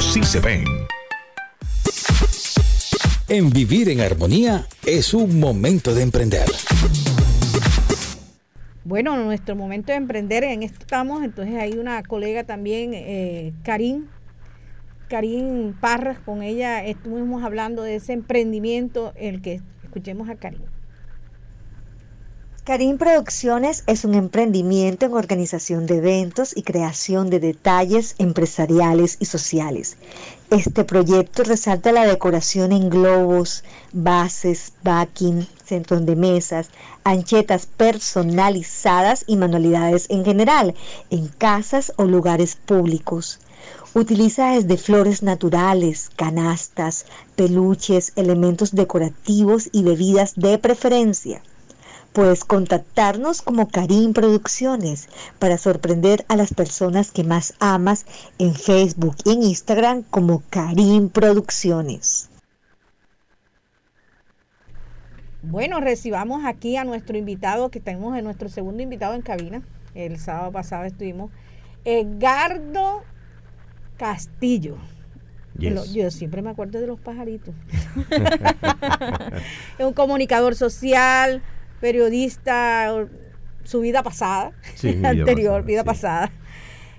sí 0.00 0.22
se 0.22 0.40
ven. 0.40 0.64
En 3.28 3.50
Vivir 3.50 3.88
en 3.88 4.00
Armonía 4.00 4.66
es 4.84 5.14
un 5.14 5.40
momento 5.40 5.94
de 5.94 6.02
emprender. 6.02 6.46
Bueno, 8.84 9.16
nuestro 9.16 9.56
momento 9.56 9.92
de 9.92 9.98
emprender, 9.98 10.44
en 10.44 10.62
esto 10.62 10.78
estamos, 10.80 11.24
entonces 11.24 11.56
hay 11.56 11.72
una 11.72 12.02
colega 12.04 12.44
también, 12.44 12.92
eh, 12.94 13.52
Karim, 13.64 14.06
Karim 15.08 15.72
Parras, 15.72 16.18
con 16.20 16.42
ella 16.42 16.84
estuvimos 16.84 17.42
hablando 17.42 17.82
de 17.82 17.96
ese 17.96 18.12
emprendimiento, 18.12 19.12
el 19.16 19.42
que 19.42 19.60
escuchemos 19.82 20.28
a 20.28 20.36
Karim. 20.36 20.62
Karim 22.66 22.98
Producciones 22.98 23.84
es 23.86 24.04
un 24.04 24.14
emprendimiento 24.14 25.06
en 25.06 25.14
organización 25.14 25.86
de 25.86 25.98
eventos 25.98 26.50
y 26.56 26.64
creación 26.64 27.30
de 27.30 27.38
detalles 27.38 28.16
empresariales 28.18 29.18
y 29.20 29.26
sociales. 29.26 29.96
Este 30.50 30.82
proyecto 30.82 31.44
resalta 31.44 31.92
la 31.92 32.04
decoración 32.04 32.72
en 32.72 32.90
globos, 32.90 33.62
bases, 33.92 34.72
backing, 34.82 35.46
centros 35.64 36.04
de 36.06 36.16
mesas, 36.16 36.70
anchetas 37.04 37.66
personalizadas 37.66 39.22
y 39.28 39.36
manualidades 39.36 40.06
en 40.08 40.24
general, 40.24 40.74
en 41.10 41.28
casas 41.28 41.92
o 41.94 42.04
lugares 42.04 42.56
públicos. 42.56 43.38
Utiliza 43.94 44.56
desde 44.56 44.76
flores 44.76 45.22
naturales, 45.22 46.10
canastas, 46.16 47.06
peluches, 47.36 48.12
elementos 48.16 48.74
decorativos 48.74 49.68
y 49.70 49.84
bebidas 49.84 50.34
de 50.34 50.58
preferencia. 50.58 51.42
Puedes 52.16 52.46
contactarnos 52.46 53.42
como 53.42 53.68
Karim 53.68 54.14
Producciones 54.14 55.10
para 55.38 55.58
sorprender 55.58 56.24
a 56.28 56.36
las 56.36 56.54
personas 56.54 57.10
que 57.10 57.24
más 57.24 57.52
amas 57.60 58.06
en 58.38 58.54
Facebook 58.54 59.16
y 59.26 59.32
en 59.32 59.42
Instagram 59.42 60.02
como 60.02 60.42
Karim 60.48 61.10
Producciones. 61.10 62.30
Bueno, 65.42 65.78
recibamos 65.80 66.46
aquí 66.46 66.78
a 66.78 66.84
nuestro 66.84 67.18
invitado, 67.18 67.70
que 67.70 67.80
tenemos 67.80 68.16
en 68.16 68.24
nuestro 68.24 68.48
segundo 68.48 68.82
invitado 68.82 69.12
en 69.12 69.20
cabina. 69.20 69.60
El 69.94 70.18
sábado 70.18 70.52
pasado 70.52 70.84
estuvimos. 70.84 71.30
Edgardo 71.84 73.02
Castillo. 73.98 74.78
Yes. 75.58 75.74
Lo- 75.74 75.84
Yo 75.84 76.10
siempre 76.10 76.40
me 76.40 76.48
acuerdo 76.48 76.80
de 76.80 76.86
los 76.86 76.98
pajaritos. 76.98 77.54
es 79.78 79.84
un 79.84 79.92
comunicador 79.92 80.54
social, 80.54 81.42
periodista, 81.80 83.06
su 83.64 83.80
vida 83.80 84.02
pasada, 84.02 84.52
Sí, 84.74 84.88
mi 84.88 84.94
vida 84.96 85.08
anterior, 85.10 85.52
pasada, 85.52 85.66
vida 85.66 85.80
sí. 85.82 85.86
pasada. 85.86 86.32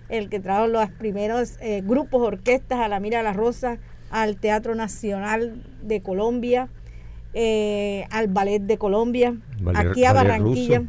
El 0.10 0.30
que 0.30 0.40
trajo 0.40 0.68
los 0.68 0.90
primeros 0.92 1.58
eh, 1.60 1.82
grupos, 1.86 2.22
orquestas 2.22 2.80
a 2.80 2.88
la 2.88 3.00
Mira 3.00 3.18
de 3.18 3.24
la 3.26 3.34
Rosa, 3.34 3.78
al 4.10 4.38
Teatro 4.38 4.74
Nacional 4.76 5.62
de 5.84 6.02
Colombia, 6.02 6.70
eh, 7.34 8.06
al 8.10 8.28
Ballet 8.30 8.62
de 8.62 8.78
Colombia, 8.78 9.36
Valer- 9.62 9.92
aquí 9.92 10.06
a 10.06 10.14
Valer 10.14 10.32
Barranquilla. 10.32 10.84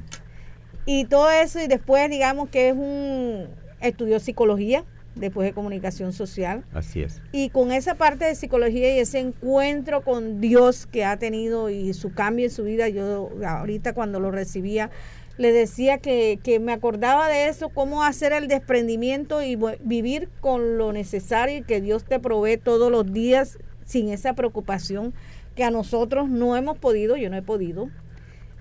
Y 0.86 1.04
todo 1.06 1.30
eso, 1.30 1.60
y 1.60 1.66
después 1.66 2.08
digamos 2.08 2.48
que 2.48 2.68
es 2.68 2.74
un, 2.74 3.46
estudió 3.80 4.20
psicología, 4.20 4.84
después 5.18 5.46
de 5.46 5.52
comunicación 5.52 6.12
social. 6.12 6.64
Así 6.72 7.02
es. 7.02 7.20
Y 7.32 7.50
con 7.50 7.72
esa 7.72 7.94
parte 7.94 8.24
de 8.24 8.34
psicología 8.34 8.94
y 8.94 8.98
ese 8.98 9.18
encuentro 9.18 10.02
con 10.02 10.40
Dios 10.40 10.86
que 10.86 11.04
ha 11.04 11.16
tenido 11.18 11.70
y 11.70 11.92
su 11.94 12.12
cambio 12.12 12.46
en 12.46 12.50
su 12.50 12.64
vida, 12.64 12.88
yo 12.88 13.30
ahorita 13.46 13.92
cuando 13.92 14.20
lo 14.20 14.30
recibía, 14.30 14.90
le 15.36 15.52
decía 15.52 15.98
que, 15.98 16.38
que 16.42 16.58
me 16.58 16.72
acordaba 16.72 17.28
de 17.28 17.48
eso, 17.48 17.68
cómo 17.68 18.02
hacer 18.02 18.32
el 18.32 18.48
desprendimiento 18.48 19.42
y 19.42 19.56
vivir 19.80 20.28
con 20.40 20.78
lo 20.78 20.92
necesario 20.92 21.58
y 21.58 21.62
que 21.62 21.80
Dios 21.80 22.04
te 22.04 22.18
provee 22.18 22.56
todos 22.56 22.90
los 22.90 23.12
días 23.12 23.58
sin 23.84 24.08
esa 24.10 24.34
preocupación 24.34 25.14
que 25.54 25.64
a 25.64 25.70
nosotros 25.70 26.28
no 26.28 26.56
hemos 26.56 26.78
podido, 26.78 27.16
yo 27.16 27.30
no 27.30 27.36
he 27.36 27.42
podido, 27.42 27.88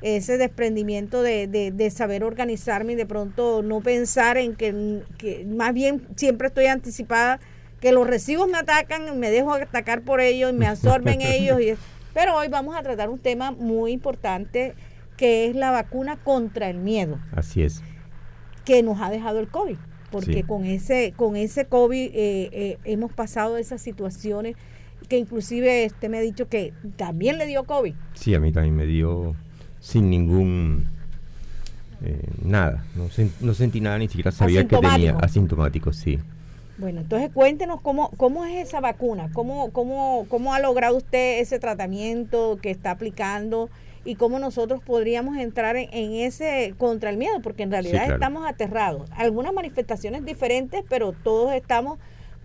ese 0.01 0.37
desprendimiento 0.37 1.21
de, 1.23 1.47
de, 1.47 1.71
de 1.71 1.89
saber 1.89 2.23
organizarme 2.23 2.93
y 2.93 2.95
de 2.95 3.05
pronto 3.05 3.61
no 3.63 3.81
pensar 3.81 4.37
en 4.37 4.55
que, 4.55 5.01
que 5.17 5.45
más 5.45 5.73
bien 5.73 6.01
siempre 6.15 6.47
estoy 6.49 6.67
anticipada, 6.67 7.39
que 7.81 7.91
los 7.91 8.05
recibos 8.07 8.47
me 8.47 8.57
atacan, 8.57 9.19
me 9.19 9.29
dejo 9.31 9.53
atacar 9.53 10.01
por 10.01 10.21
ellos, 10.21 10.53
me 10.53 10.67
absorben 10.67 11.21
ellos. 11.21 11.59
Y, 11.61 11.73
pero 12.13 12.35
hoy 12.35 12.47
vamos 12.47 12.75
a 12.75 12.83
tratar 12.83 13.09
un 13.09 13.19
tema 13.19 13.51
muy 13.51 13.91
importante 13.91 14.73
que 15.17 15.47
es 15.47 15.55
la 15.55 15.71
vacuna 15.71 16.15
contra 16.17 16.69
el 16.69 16.77
miedo 16.77 17.19
Así 17.31 17.63
es. 17.63 17.81
que 18.65 18.83
nos 18.83 19.01
ha 19.01 19.09
dejado 19.09 19.39
el 19.39 19.47
COVID. 19.47 19.77
Porque 20.11 20.33
Sí. 20.33 20.43
con 20.43 20.63
ese 20.65 21.13
con 21.17 21.35
ese 21.35 21.65
COVID 21.65 22.11
eh, 22.13 22.49
eh, 22.53 22.77
hemos 22.85 23.11
pasado 23.11 23.57
esas 23.57 23.81
situaciones 23.81 24.55
que 25.09 25.17
inclusive 25.17 25.83
este 25.85 26.07
me 26.07 26.17
ha 26.17 26.21
dicho 26.21 26.47
que 26.47 26.71
también 26.95 27.37
le 27.37 27.45
dio 27.45 27.65
COVID. 27.65 27.93
Sí, 28.13 28.33
a 28.35 28.39
mí 28.39 28.51
también 28.51 28.75
me 28.75 28.85
dio 28.85 29.35
sin 29.79 30.09
ningún... 30.09 30.87
eh, 32.03 32.21
nada, 32.43 32.85
no, 32.95 33.05
sen- 33.09 33.31
no 33.41 33.53
sentí 33.53 33.81
nada, 33.81 33.97
ni 33.97 34.07
siquiera 34.07 34.31
sabía 34.31 34.67
que 34.67 34.77
tenía 34.77 35.17
Asintomático. 35.19 35.93
sí. 35.93 36.19
Bueno, 36.79 37.01
entonces 37.01 37.31
cuéntenos 37.33 37.81
cómo, 37.81 38.11
cómo 38.17 38.45
es 38.45 38.67
esa 38.67 38.79
vacuna, 38.81 39.29
cómo, 39.33 39.71
cómo, 39.71 40.27
cómo 40.29 40.53
ha 40.53 40.59
logrado 40.59 40.95
usted 40.97 41.39
ese 41.39 41.57
tratamiento 41.57 42.59
que 42.61 42.69
está 42.69 42.91
aplicando 42.91 43.71
y 44.05 44.13
cómo 44.13 44.37
nosotros 44.37 44.79
podríamos 44.83 45.37
entrar 45.37 45.75
en, 45.75 45.89
en 45.91 46.13
ese 46.13 46.75
contra 46.77 47.09
el 47.09 47.17
miedo, 47.17 47.41
porque 47.41 47.63
en 47.63 47.71
realidad 47.71 48.01
claro. 48.03 48.13
estamos 48.13 48.47
aterrados. 48.47 49.09
Algunas 49.17 49.53
manifestaciones 49.53 50.23
diferentes, 50.23 50.83
pero 50.87 51.13
todos 51.13 51.51
estamos 51.53 51.97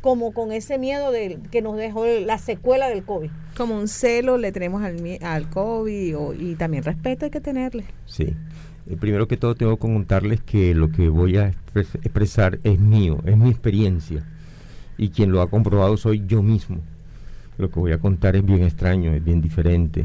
como 0.02 0.32
con 0.32 0.52
ese 0.52 0.76
miedo 0.78 1.10
del, 1.10 1.38
que 1.50 1.62
nos 1.62 1.76
dejó 1.78 2.04
la 2.04 2.36
secuela 2.36 2.88
del 2.90 3.02
COVID. 3.04 3.30
Como 3.56 3.78
un 3.78 3.88
celo 3.88 4.36
le 4.36 4.52
tenemos 4.52 4.82
al, 4.82 4.96
al 5.22 5.48
COVID 5.48 6.18
o- 6.18 6.34
y 6.34 6.54
también 6.56 6.82
respeto 6.84 7.24
hay 7.24 7.30
que 7.30 7.40
tenerle. 7.40 7.84
Sí. 8.04 8.34
Eh, 8.90 8.96
primero 9.00 9.28
que 9.28 9.36
todo 9.38 9.54
tengo 9.54 9.76
que 9.76 9.80
contarles 9.80 10.40
que 10.42 10.74
lo 10.74 10.90
que 10.90 11.08
voy 11.08 11.38
a 11.38 11.50
expres- 11.50 11.94
expresar 12.02 12.58
es 12.64 12.78
mío, 12.78 13.18
es 13.24 13.36
mi 13.38 13.48
experiencia. 13.48 14.24
Y 14.98 15.08
quien 15.10 15.30
lo 15.32 15.40
ha 15.40 15.48
comprobado 15.48 15.96
soy 15.96 16.24
yo 16.26 16.42
mismo. 16.42 16.78
Lo 17.58 17.70
que 17.70 17.78
voy 17.80 17.92
a 17.92 17.98
contar 17.98 18.34
es 18.36 18.44
bien 18.44 18.62
extraño, 18.64 19.12
es 19.12 19.24
bien 19.24 19.40
diferente. 19.40 20.04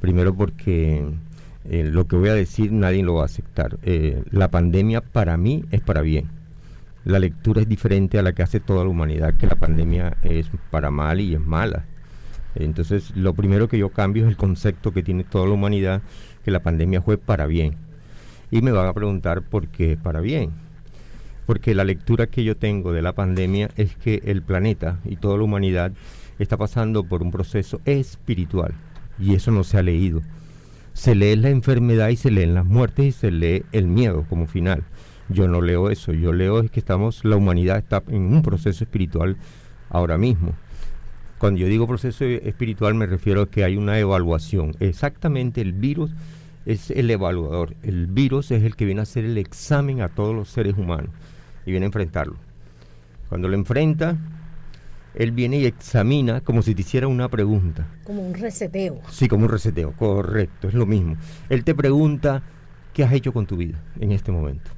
Primero 0.00 0.34
porque 0.34 1.06
eh, 1.70 1.84
lo 1.84 2.06
que 2.06 2.16
voy 2.16 2.28
a 2.28 2.34
decir 2.34 2.70
nadie 2.72 3.02
lo 3.02 3.14
va 3.14 3.22
a 3.22 3.26
aceptar. 3.26 3.78
Eh, 3.82 4.22
la 4.30 4.48
pandemia 4.50 5.00
para 5.00 5.36
mí 5.36 5.64
es 5.70 5.80
para 5.80 6.02
bien. 6.02 6.28
La 7.04 7.18
lectura 7.18 7.62
es 7.62 7.68
diferente 7.68 8.18
a 8.18 8.22
la 8.22 8.32
que 8.32 8.42
hace 8.42 8.60
toda 8.60 8.84
la 8.84 8.90
humanidad, 8.90 9.34
que 9.34 9.48
la 9.48 9.56
pandemia 9.56 10.16
es 10.22 10.48
para 10.70 10.90
mal 10.90 11.20
y 11.20 11.34
es 11.34 11.40
mala. 11.40 11.84
Entonces, 12.54 13.16
lo 13.16 13.34
primero 13.34 13.66
que 13.68 13.78
yo 13.78 13.88
cambio 13.88 14.24
es 14.24 14.28
el 14.28 14.36
concepto 14.36 14.92
que 14.92 15.02
tiene 15.02 15.24
toda 15.24 15.46
la 15.46 15.54
humanidad, 15.54 16.02
que 16.44 16.50
la 16.50 16.62
pandemia 16.62 17.02
fue 17.02 17.18
para 17.18 17.46
bien. 17.46 17.74
Y 18.50 18.62
me 18.62 18.70
van 18.70 18.86
a 18.86 18.92
preguntar 18.92 19.42
por 19.42 19.68
qué 19.68 19.96
para 19.96 20.20
bien. 20.20 20.50
Porque 21.46 21.74
la 21.74 21.84
lectura 21.84 22.28
que 22.28 22.44
yo 22.44 22.56
tengo 22.56 22.92
de 22.92 23.02
la 23.02 23.14
pandemia 23.14 23.70
es 23.76 23.96
que 23.96 24.22
el 24.24 24.42
planeta 24.42 25.00
y 25.04 25.16
toda 25.16 25.36
la 25.38 25.44
humanidad 25.44 25.92
está 26.38 26.56
pasando 26.56 27.04
por 27.04 27.22
un 27.22 27.32
proceso 27.32 27.80
espiritual. 27.84 28.74
Y 29.18 29.34
eso 29.34 29.50
no 29.50 29.64
se 29.64 29.78
ha 29.78 29.82
leído. 29.82 30.20
Se 30.92 31.14
lee 31.14 31.36
la 31.36 31.48
enfermedad 31.48 32.10
y 32.10 32.16
se 32.16 32.30
leen 32.30 32.54
las 32.54 32.66
muertes 32.66 33.06
y 33.06 33.12
se 33.12 33.30
lee 33.30 33.64
el 33.72 33.86
miedo 33.86 34.24
como 34.28 34.46
final. 34.46 34.84
Yo 35.32 35.48
no 35.48 35.60
leo 35.60 35.90
eso, 35.90 36.12
yo 36.12 36.32
leo 36.32 36.60
es 36.60 36.70
que 36.70 36.80
estamos, 36.80 37.24
la 37.24 37.36
humanidad 37.36 37.78
está 37.78 38.02
en 38.08 38.34
un 38.34 38.42
proceso 38.42 38.84
espiritual 38.84 39.36
ahora 39.88 40.18
mismo. 40.18 40.54
Cuando 41.38 41.60
yo 41.60 41.66
digo 41.66 41.86
proceso 41.86 42.24
espiritual 42.24 42.94
me 42.94 43.06
refiero 43.06 43.42
a 43.42 43.50
que 43.50 43.64
hay 43.64 43.76
una 43.76 43.98
evaluación. 43.98 44.76
Exactamente 44.78 45.60
el 45.60 45.72
virus 45.72 46.12
es 46.66 46.90
el 46.90 47.10
evaluador. 47.10 47.74
El 47.82 48.06
virus 48.06 48.50
es 48.50 48.62
el 48.62 48.76
que 48.76 48.84
viene 48.84 49.00
a 49.00 49.02
hacer 49.02 49.24
el 49.24 49.38
examen 49.38 50.02
a 50.02 50.08
todos 50.08 50.34
los 50.34 50.48
seres 50.48 50.76
humanos 50.76 51.10
y 51.66 51.70
viene 51.70 51.86
a 51.86 51.88
enfrentarlo. 51.88 52.36
Cuando 53.28 53.48
lo 53.48 53.54
enfrenta, 53.54 54.16
él 55.14 55.32
viene 55.32 55.58
y 55.58 55.66
examina 55.66 56.40
como 56.42 56.62
si 56.62 56.74
te 56.74 56.82
hiciera 56.82 57.08
una 57.08 57.28
pregunta. 57.28 57.86
Como 58.04 58.22
un 58.22 58.34
reseteo. 58.34 59.00
Sí, 59.10 59.28
como 59.28 59.44
un 59.44 59.50
reseteo, 59.50 59.92
correcto, 59.92 60.68
es 60.68 60.74
lo 60.74 60.86
mismo. 60.86 61.16
Él 61.48 61.64
te 61.64 61.74
pregunta, 61.74 62.42
¿qué 62.92 63.04
has 63.04 63.12
hecho 63.12 63.32
con 63.32 63.46
tu 63.46 63.56
vida 63.56 63.82
en 63.98 64.12
este 64.12 64.32
momento? 64.32 64.70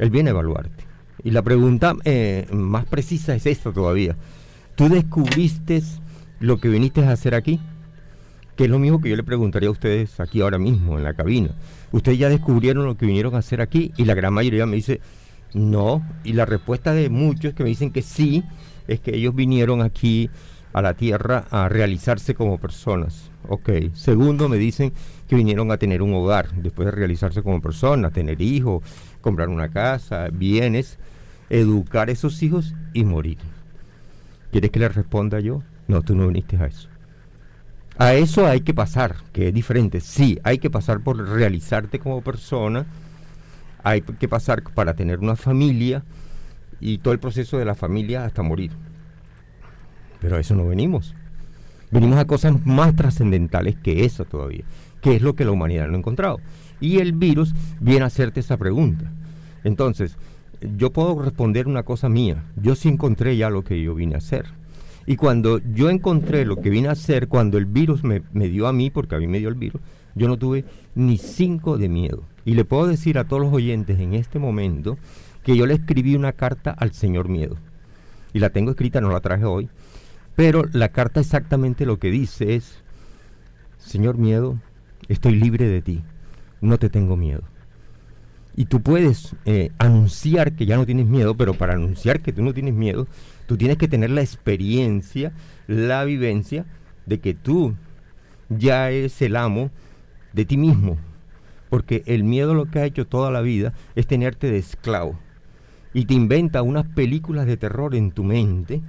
Él 0.00 0.10
viene 0.10 0.30
a 0.30 0.32
evaluarte. 0.32 0.84
Y 1.22 1.30
la 1.30 1.42
pregunta 1.42 1.94
eh, 2.04 2.46
más 2.50 2.86
precisa 2.86 3.34
es 3.34 3.44
esta 3.46 3.70
todavía. 3.70 4.16
¿Tú 4.74 4.88
descubriste 4.88 5.82
lo 6.40 6.58
que 6.58 6.68
viniste 6.68 7.04
a 7.04 7.12
hacer 7.12 7.34
aquí? 7.34 7.60
Que 8.56 8.64
es 8.64 8.70
lo 8.70 8.78
mismo 8.78 9.00
que 9.00 9.10
yo 9.10 9.16
le 9.16 9.22
preguntaría 9.22 9.68
a 9.68 9.72
ustedes 9.72 10.18
aquí 10.18 10.40
ahora 10.40 10.58
mismo, 10.58 10.96
en 10.96 11.04
la 11.04 11.12
cabina. 11.12 11.50
Ustedes 11.92 12.18
ya 12.18 12.30
descubrieron 12.30 12.86
lo 12.86 12.96
que 12.96 13.04
vinieron 13.04 13.34
a 13.34 13.38
hacer 13.38 13.60
aquí 13.60 13.92
y 13.98 14.06
la 14.06 14.14
gran 14.14 14.32
mayoría 14.32 14.64
me 14.64 14.76
dice, 14.76 15.02
no. 15.52 16.02
Y 16.24 16.32
la 16.32 16.46
respuesta 16.46 16.94
de 16.94 17.10
muchos 17.10 17.52
que 17.52 17.62
me 17.62 17.68
dicen 17.68 17.92
que 17.92 18.00
sí, 18.00 18.42
es 18.88 19.00
que 19.00 19.14
ellos 19.14 19.34
vinieron 19.34 19.82
aquí 19.82 20.30
a 20.72 20.80
la 20.80 20.94
tierra 20.94 21.46
a 21.50 21.68
realizarse 21.68 22.34
como 22.34 22.58
personas. 22.58 23.30
Ok. 23.48 23.70
Segundo, 23.94 24.48
me 24.48 24.56
dicen 24.56 24.92
que 25.28 25.36
vinieron 25.36 25.70
a 25.70 25.76
tener 25.76 26.02
un 26.02 26.14
hogar, 26.14 26.50
después 26.52 26.86
de 26.86 26.92
realizarse 26.92 27.42
como 27.42 27.60
personas, 27.60 28.12
tener 28.12 28.40
hijos, 28.40 28.82
comprar 29.20 29.48
una 29.48 29.68
casa, 29.68 30.28
bienes, 30.32 30.98
educar 31.48 32.08
a 32.08 32.12
esos 32.12 32.42
hijos 32.42 32.74
y 32.92 33.04
morir. 33.04 33.38
¿Quieres 34.50 34.70
que 34.70 34.80
le 34.80 34.88
responda 34.88 35.40
yo? 35.40 35.62
No, 35.88 36.02
tú 36.02 36.14
no 36.14 36.26
viniste 36.28 36.56
a 36.56 36.66
eso. 36.66 36.88
A 37.98 38.14
eso 38.14 38.46
hay 38.46 38.62
que 38.62 38.72
pasar, 38.72 39.16
que 39.32 39.48
es 39.48 39.54
diferente. 39.54 40.00
Sí, 40.00 40.38
hay 40.42 40.58
que 40.58 40.70
pasar 40.70 41.00
por 41.00 41.18
realizarte 41.18 41.98
como 41.98 42.22
persona, 42.22 42.86
hay 43.82 44.00
que 44.00 44.28
pasar 44.28 44.62
para 44.62 44.94
tener 44.94 45.18
una 45.18 45.36
familia 45.36 46.02
y 46.80 46.98
todo 46.98 47.12
el 47.12 47.20
proceso 47.20 47.58
de 47.58 47.64
la 47.64 47.74
familia 47.74 48.24
hasta 48.24 48.42
morir. 48.42 48.72
Pero 50.20 50.36
a 50.36 50.40
eso 50.40 50.54
no 50.54 50.66
venimos. 50.66 51.14
Venimos 51.90 52.18
a 52.18 52.24
cosas 52.24 52.54
más 52.64 52.94
trascendentales 52.94 53.76
que 53.76 54.04
eso 54.04 54.24
todavía, 54.24 54.64
que 55.02 55.16
es 55.16 55.22
lo 55.22 55.34
que 55.34 55.44
la 55.44 55.50
humanidad 55.50 55.88
no 55.88 55.94
ha 55.94 55.98
encontrado. 55.98 56.38
Y 56.80 56.98
el 56.98 57.12
virus 57.12 57.54
viene 57.80 58.04
a 58.04 58.06
hacerte 58.06 58.40
esa 58.40 58.56
pregunta. 58.56 59.12
Entonces, 59.64 60.16
yo 60.76 60.90
puedo 60.92 61.20
responder 61.20 61.66
una 61.66 61.82
cosa 61.82 62.08
mía. 62.08 62.44
Yo 62.56 62.74
sí 62.74 62.88
encontré 62.88 63.36
ya 63.36 63.50
lo 63.50 63.62
que 63.62 63.82
yo 63.82 63.94
vine 63.94 64.14
a 64.14 64.18
hacer. 64.18 64.46
Y 65.06 65.16
cuando 65.16 65.58
yo 65.58 65.90
encontré 65.90 66.44
lo 66.44 66.56
que 66.56 66.70
vine 66.70 66.88
a 66.88 66.92
hacer, 66.92 67.28
cuando 67.28 67.58
el 67.58 67.66
virus 67.66 68.04
me, 68.04 68.22
me 68.32 68.48
dio 68.48 68.66
a 68.66 68.72
mí, 68.72 68.90
porque 68.90 69.14
a 69.14 69.18
mí 69.18 69.26
me 69.26 69.38
dio 69.38 69.48
el 69.48 69.54
virus, 69.54 69.80
yo 70.14 70.28
no 70.28 70.38
tuve 70.38 70.64
ni 70.94 71.18
cinco 71.18 71.78
de 71.78 71.88
miedo. 71.88 72.22
Y 72.44 72.54
le 72.54 72.64
puedo 72.64 72.86
decir 72.86 73.18
a 73.18 73.24
todos 73.24 73.42
los 73.42 73.52
oyentes 73.52 73.98
en 74.00 74.14
este 74.14 74.38
momento 74.38 74.98
que 75.42 75.56
yo 75.56 75.66
le 75.66 75.74
escribí 75.74 76.14
una 76.14 76.32
carta 76.32 76.70
al 76.70 76.92
Señor 76.92 77.28
Miedo. 77.28 77.56
Y 78.32 78.38
la 78.38 78.50
tengo 78.50 78.70
escrita, 78.70 79.00
no 79.00 79.10
la 79.10 79.20
traje 79.20 79.44
hoy. 79.44 79.68
Pero 80.36 80.64
la 80.72 80.90
carta 80.90 81.20
exactamente 81.20 81.86
lo 81.86 81.98
que 81.98 82.10
dice 82.10 82.54
es, 82.54 82.82
Señor 83.78 84.16
Miedo, 84.16 84.58
estoy 85.08 85.34
libre 85.36 85.66
de 85.66 85.82
ti, 85.82 86.02
no 86.60 86.78
te 86.78 86.88
tengo 86.88 87.16
miedo. 87.16 87.42
Y 88.56 88.66
tú 88.66 88.82
puedes 88.82 89.36
eh, 89.44 89.70
anunciar 89.78 90.52
que 90.52 90.66
ya 90.66 90.76
no 90.76 90.86
tienes 90.86 91.06
miedo, 91.06 91.36
pero 91.36 91.54
para 91.54 91.74
anunciar 91.74 92.20
que 92.20 92.32
tú 92.32 92.42
no 92.42 92.52
tienes 92.52 92.74
miedo, 92.74 93.06
tú 93.46 93.56
tienes 93.56 93.78
que 93.78 93.88
tener 93.88 94.10
la 94.10 94.22
experiencia, 94.22 95.32
la 95.66 96.04
vivencia 96.04 96.66
de 97.06 97.20
que 97.20 97.34
tú 97.34 97.74
ya 98.48 98.90
eres 98.90 99.22
el 99.22 99.36
amo 99.36 99.70
de 100.32 100.44
ti 100.44 100.56
mismo. 100.56 100.98
Porque 101.68 102.02
el 102.06 102.24
miedo 102.24 102.54
lo 102.54 102.66
que 102.66 102.80
ha 102.80 102.84
hecho 102.84 103.06
toda 103.06 103.30
la 103.30 103.40
vida 103.40 103.72
es 103.94 104.06
tenerte 104.06 104.50
de 104.50 104.58
esclavo. 104.58 105.18
Y 105.94 106.04
te 106.04 106.14
inventa 106.14 106.62
unas 106.62 106.86
películas 106.86 107.46
de 107.46 107.56
terror 107.56 107.94
en 107.94 108.10
tu 108.10 108.24
mente, 108.24 108.82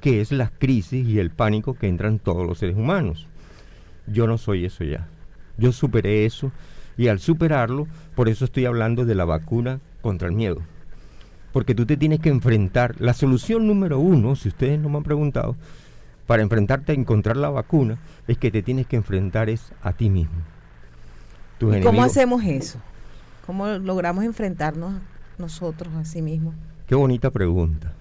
que 0.00 0.20
es 0.20 0.32
la 0.32 0.50
crisis 0.50 1.06
y 1.06 1.18
el 1.20 1.30
pánico 1.30 1.74
que 1.74 1.88
entran 1.88 2.18
todos 2.18 2.46
los 2.46 2.58
seres 2.58 2.76
humanos. 2.76 3.28
Yo 4.06 4.26
no 4.26 4.38
soy 4.38 4.64
eso 4.64 4.84
ya. 4.84 5.08
Yo 5.58 5.72
superé 5.72 6.26
eso 6.26 6.52
y 6.96 7.08
al 7.08 7.18
superarlo, 7.20 7.86
por 8.14 8.28
eso 8.28 8.44
estoy 8.44 8.64
hablando 8.66 9.04
de 9.04 9.14
la 9.14 9.24
vacuna 9.24 9.80
contra 10.02 10.28
el 10.28 10.34
miedo. 10.34 10.62
Porque 11.52 11.74
tú 11.74 11.86
te 11.86 11.96
tienes 11.96 12.20
que 12.20 12.28
enfrentar, 12.28 12.94
la 13.00 13.14
solución 13.14 13.66
número 13.66 13.98
uno, 13.98 14.36
si 14.36 14.48
ustedes 14.48 14.78
no 14.78 14.88
me 14.88 14.98
han 14.98 15.04
preguntado, 15.04 15.56
para 16.26 16.42
enfrentarte 16.42 16.92
a 16.92 16.94
encontrar 16.96 17.36
la 17.36 17.50
vacuna, 17.50 17.98
es 18.26 18.36
que 18.38 18.50
te 18.50 18.62
tienes 18.62 18.86
que 18.86 18.96
enfrentar 18.96 19.48
es 19.48 19.72
a 19.82 19.92
ti 19.92 20.10
mismo. 20.10 20.36
Tus 21.58 21.76
¿Y 21.76 21.80
¿Cómo 21.80 22.02
hacemos 22.02 22.44
eso? 22.44 22.78
¿Cómo 23.46 23.66
logramos 23.66 24.24
enfrentarnos 24.24 24.94
nosotros 25.38 25.94
a 25.94 26.04
sí 26.04 26.20
mismos? 26.20 26.54
Qué 26.86 26.94
bonita 26.94 27.30
pregunta. 27.30 27.92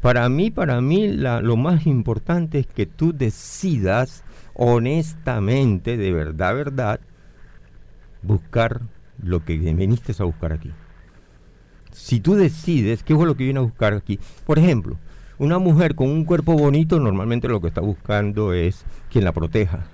Para 0.00 0.28
mí, 0.28 0.50
para 0.50 0.80
mí, 0.80 1.08
la- 1.08 1.40
lo 1.40 1.56
más 1.56 1.86
importante 1.86 2.58
es 2.58 2.66
que 2.66 2.86
tú 2.86 3.12
decidas 3.12 4.24
honestamente, 4.54 5.96
de 5.96 6.12
verdad, 6.12 6.54
verdad, 6.54 7.00
buscar 8.22 8.82
lo 9.22 9.44
que 9.44 9.56
viniste 9.56 10.14
a 10.18 10.24
buscar 10.24 10.52
aquí. 10.52 10.70
Si 11.92 12.20
tú 12.20 12.34
decides 12.34 13.02
qué 13.02 13.14
fue 13.14 13.26
lo 13.26 13.36
que 13.36 13.44
vine 13.44 13.58
a 13.58 13.62
buscar 13.62 13.92
aquí, 13.92 14.18
por 14.46 14.58
ejemplo, 14.58 14.96
una 15.38 15.58
mujer 15.58 15.94
con 15.94 16.08
un 16.08 16.24
cuerpo 16.24 16.54
bonito 16.54 16.98
normalmente 17.00 17.48
lo 17.48 17.60
que 17.60 17.68
está 17.68 17.80
buscando 17.80 18.52
es 18.52 18.84
quien 19.10 19.24
la 19.24 19.32
proteja. 19.32 19.84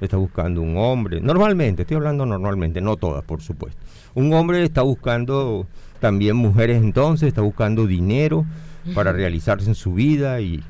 Está 0.00 0.16
buscando 0.16 0.60
un 0.60 0.76
hombre, 0.76 1.20
normalmente, 1.20 1.82
estoy 1.82 1.96
hablando 1.96 2.26
normalmente, 2.26 2.80
no 2.80 2.96
todas, 2.96 3.24
por 3.24 3.40
supuesto. 3.40 3.80
Un 4.14 4.32
hombre 4.34 4.62
está 4.62 4.82
buscando 4.82 5.66
también 6.00 6.36
mujeres 6.36 6.82
entonces, 6.82 7.28
está 7.28 7.42
buscando 7.42 7.86
dinero 7.86 8.44
para 8.94 9.12
realizarse 9.14 9.68
en 9.68 9.74
su 9.74 9.94
vida 9.94 10.40
y, 10.40 10.62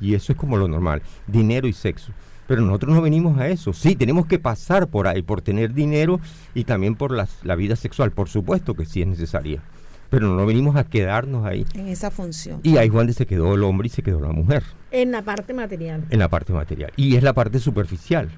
y 0.00 0.14
eso 0.14 0.32
es 0.32 0.38
como 0.38 0.56
lo 0.56 0.68
normal, 0.68 1.02
dinero 1.26 1.66
y 1.66 1.72
sexo. 1.72 2.12
Pero 2.48 2.62
nosotros 2.62 2.94
no 2.96 3.02
venimos 3.02 3.38
a 3.38 3.46
eso. 3.46 3.72
Sí, 3.72 3.94
tenemos 3.94 4.26
que 4.26 4.40
pasar 4.40 4.88
por 4.88 5.06
ahí, 5.06 5.22
por 5.22 5.40
tener 5.42 5.72
dinero 5.74 6.18
y 6.54 6.64
también 6.64 6.96
por 6.96 7.12
las- 7.12 7.44
la 7.44 7.54
vida 7.54 7.76
sexual. 7.76 8.10
Por 8.10 8.28
supuesto 8.28 8.74
que 8.74 8.84
sí 8.86 9.02
es 9.02 9.06
necesaria. 9.06 9.62
Pero 10.10 10.34
no 10.34 10.46
venimos 10.46 10.74
a 10.76 10.84
quedarnos 10.84 11.44
ahí. 11.44 11.66
En 11.74 11.86
esa 11.88 12.10
función. 12.10 12.60
Y 12.62 12.78
ahí 12.78 12.88
donde 12.88 13.12
se 13.12 13.26
quedó 13.26 13.54
el 13.54 13.62
hombre 13.62 13.86
y 13.86 13.90
se 13.90 14.02
quedó 14.02 14.20
la 14.20 14.32
mujer, 14.32 14.62
En 14.90 15.12
la 15.12 15.20
parte 15.22 15.52
material. 15.52 16.04
en 16.08 16.18
la 16.18 16.28
parte 16.28 16.52
material. 16.54 16.90
Y 16.96 17.14
es 17.16 17.22
la 17.22 17.34
parte 17.34 17.58
superficial. 17.60 18.30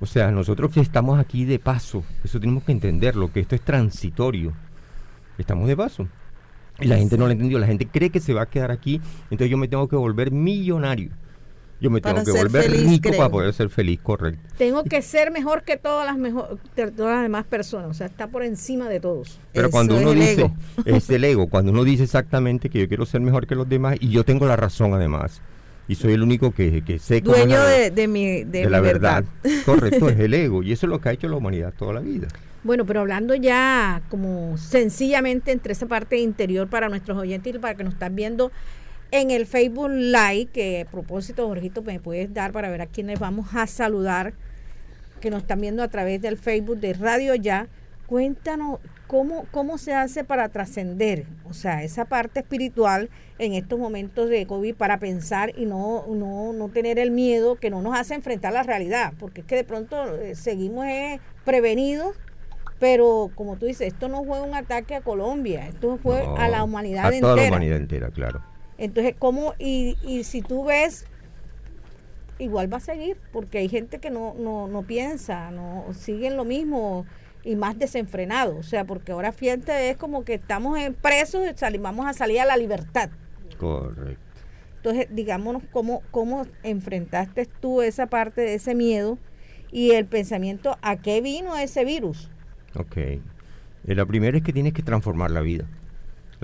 O 0.00 0.06
sea, 0.06 0.30
nosotros 0.30 0.70
que 0.72 0.80
estamos 0.80 1.18
aquí 1.18 1.46
de 1.46 1.58
paso, 1.58 2.04
eso 2.22 2.38
tenemos 2.38 2.64
que 2.64 2.72
entenderlo, 2.72 3.32
que 3.32 3.40
esto 3.40 3.54
es 3.54 3.62
transitorio. 3.62 4.52
Estamos 5.38 5.66
de 5.68 5.76
paso. 5.76 6.06
Y 6.80 6.86
la 6.88 6.98
gente 6.98 7.16
no 7.16 7.26
lo 7.26 7.32
entendió, 7.32 7.58
la 7.58 7.66
gente 7.68 7.86
cree 7.86 8.10
que 8.10 8.20
se 8.20 8.34
va 8.34 8.42
a 8.42 8.46
quedar 8.46 8.70
aquí, 8.72 9.00
entonces 9.30 9.48
yo 9.48 9.56
me 9.56 9.68
tengo 9.68 9.88
que 9.88 9.96
volver 9.96 10.30
millonario. 10.32 11.10
Yo 11.84 11.90
me 11.90 12.00
tengo 12.00 12.24
que 12.24 12.30
volver 12.32 12.62
feliz, 12.62 12.88
rico 12.88 13.08
creo. 13.10 13.18
para 13.18 13.28
poder 13.28 13.52
ser 13.52 13.68
feliz, 13.68 14.00
correcto. 14.02 14.40
Tengo 14.56 14.84
que 14.84 15.02
ser 15.02 15.30
mejor 15.30 15.64
que 15.64 15.76
todas 15.76 16.06
las 16.06 16.16
mejor, 16.16 16.58
todas 16.74 17.14
las 17.16 17.22
demás 17.22 17.44
personas, 17.44 17.90
o 17.90 17.94
sea, 17.94 18.06
está 18.06 18.26
por 18.26 18.42
encima 18.42 18.88
de 18.88 19.00
todos. 19.00 19.38
Pero 19.52 19.70
cuando 19.70 19.96
uno 19.98 20.12
dice, 20.12 20.50
es 20.86 21.10
el 21.10 21.24
ego, 21.24 21.46
cuando 21.48 21.72
uno 21.72 21.84
dice 21.84 22.04
exactamente 22.04 22.70
que 22.70 22.78
yo 22.80 22.88
quiero 22.88 23.04
ser 23.04 23.20
mejor 23.20 23.46
que 23.46 23.54
los 23.54 23.68
demás 23.68 23.96
y 24.00 24.08
yo 24.08 24.24
tengo 24.24 24.46
la 24.46 24.56
razón 24.56 24.94
además, 24.94 25.42
y 25.88 25.96
soy 25.96 26.14
el 26.14 26.22
único 26.22 26.52
que, 26.52 26.82
que 26.82 26.98
sé 26.98 27.20
cómo 27.22 27.34
es 27.36 27.42
Dueño 27.42 27.58
la- 27.58 27.68
de, 27.68 27.90
de 27.90 28.08
mi, 28.08 28.24
de 28.26 28.44
de 28.46 28.64
mi 28.64 28.70
la 28.70 28.80
verdad. 28.80 29.24
verdad. 29.42 29.62
Correcto, 29.66 30.08
es 30.08 30.18
el 30.18 30.32
ego, 30.32 30.62
y 30.62 30.72
eso 30.72 30.86
es 30.86 30.90
lo 30.90 30.98
que 31.02 31.10
ha 31.10 31.12
hecho 31.12 31.28
la 31.28 31.36
humanidad 31.36 31.74
toda 31.78 31.92
la 31.92 32.00
vida. 32.00 32.28
Bueno, 32.62 32.86
pero 32.86 33.00
hablando 33.00 33.34
ya 33.34 34.00
como 34.08 34.56
sencillamente 34.56 35.52
entre 35.52 35.74
esa 35.74 35.84
parte 35.84 36.16
interior 36.18 36.66
para 36.66 36.88
nuestros 36.88 37.18
oyentes 37.18 37.54
y 37.54 37.58
para 37.58 37.74
que 37.74 37.84
nos 37.84 37.92
están 37.92 38.16
viendo 38.16 38.50
en 39.14 39.30
el 39.30 39.46
Facebook 39.46 39.90
Live, 39.90 40.46
que 40.52 40.80
a 40.80 40.90
propósito, 40.90 41.46
Jorgito, 41.46 41.82
me 41.82 42.00
puedes 42.00 42.34
dar 42.34 42.50
para 42.50 42.68
ver 42.68 42.82
a 42.82 42.86
quienes 42.86 43.20
vamos 43.20 43.54
a 43.54 43.68
saludar, 43.68 44.34
que 45.20 45.30
nos 45.30 45.42
están 45.42 45.60
viendo 45.60 45.84
a 45.84 45.88
través 45.88 46.20
del 46.20 46.36
Facebook 46.36 46.80
de 46.80 46.94
Radio 46.94 47.36
Ya. 47.36 47.68
Cuéntanos 48.08 48.80
cómo, 49.06 49.46
cómo 49.52 49.78
se 49.78 49.94
hace 49.94 50.24
para 50.24 50.48
trascender, 50.48 51.26
o 51.48 51.54
sea, 51.54 51.84
esa 51.84 52.06
parte 52.06 52.40
espiritual 52.40 53.08
en 53.38 53.54
estos 53.54 53.78
momentos 53.78 54.28
de 54.28 54.46
COVID 54.46 54.74
para 54.74 54.98
pensar 54.98 55.52
y 55.56 55.64
no, 55.64 56.04
no, 56.08 56.52
no 56.52 56.68
tener 56.70 56.98
el 56.98 57.12
miedo 57.12 57.54
que 57.54 57.70
no 57.70 57.82
nos 57.82 57.96
hace 57.96 58.14
enfrentar 58.14 58.52
la 58.52 58.64
realidad, 58.64 59.14
porque 59.20 59.42
es 59.42 59.46
que 59.46 59.54
de 59.54 59.64
pronto 59.64 60.16
eh, 60.16 60.34
seguimos 60.34 60.86
eh, 60.86 61.20
prevenidos 61.44 62.16
pero 62.80 63.30
como 63.36 63.56
tú 63.56 63.66
dices, 63.66 63.86
esto 63.92 64.08
no 64.08 64.24
fue 64.24 64.42
un 64.42 64.54
ataque 64.54 64.96
a 64.96 65.00
Colombia, 65.00 65.68
esto 65.68 65.98
fue 66.02 66.22
No, 66.24 66.36
a 66.36 66.48
la 66.48 66.64
humanidad 66.64 67.06
a 67.06 67.20
toda 67.20 67.36
la 67.36 67.42
entera. 67.42 67.48
humanidad 67.56 67.76
entera, 67.78 68.10
claro. 68.10 68.53
Entonces, 68.84 69.14
¿cómo? 69.18 69.54
Y, 69.58 69.96
y 70.02 70.24
si 70.24 70.42
tú 70.42 70.64
ves, 70.64 71.06
igual 72.38 72.72
va 72.72 72.76
a 72.76 72.80
seguir, 72.80 73.16
porque 73.32 73.58
hay 73.58 73.68
gente 73.68 73.98
que 73.98 74.10
no, 74.10 74.34
no, 74.38 74.68
no 74.68 74.82
piensa, 74.82 75.50
no 75.50 75.86
siguen 75.94 76.36
lo 76.36 76.44
mismo 76.44 77.06
y 77.44 77.56
más 77.56 77.78
desenfrenado. 77.78 78.56
O 78.56 78.62
sea, 78.62 78.84
porque 78.84 79.12
ahora 79.12 79.32
fíjate, 79.32 79.90
es 79.90 79.96
como 79.96 80.24
que 80.24 80.34
estamos 80.34 80.78
en 80.78 80.94
presos 80.94 81.42
y 81.46 81.78
vamos 81.78 82.06
a 82.06 82.12
salir 82.12 82.40
a 82.40 82.44
la 82.44 82.56
libertad. 82.56 83.10
Correcto. 83.58 84.20
Entonces, 84.76 85.06
digámonos, 85.10 85.62
¿cómo, 85.72 86.02
¿cómo 86.10 86.46
enfrentaste 86.62 87.46
tú 87.46 87.80
esa 87.80 88.06
parte 88.06 88.42
de 88.42 88.54
ese 88.54 88.74
miedo 88.74 89.18
y 89.72 89.92
el 89.92 90.04
pensamiento 90.04 90.76
a 90.82 90.96
qué 90.96 91.22
vino 91.22 91.56
ese 91.56 91.86
virus? 91.86 92.30
Ok. 92.76 92.96
Eh, 92.98 93.20
La 93.86 94.04
primera 94.04 94.36
es 94.36 94.42
que 94.42 94.52
tienes 94.52 94.74
que 94.74 94.82
transformar 94.82 95.30
la 95.30 95.40
vida. 95.40 95.66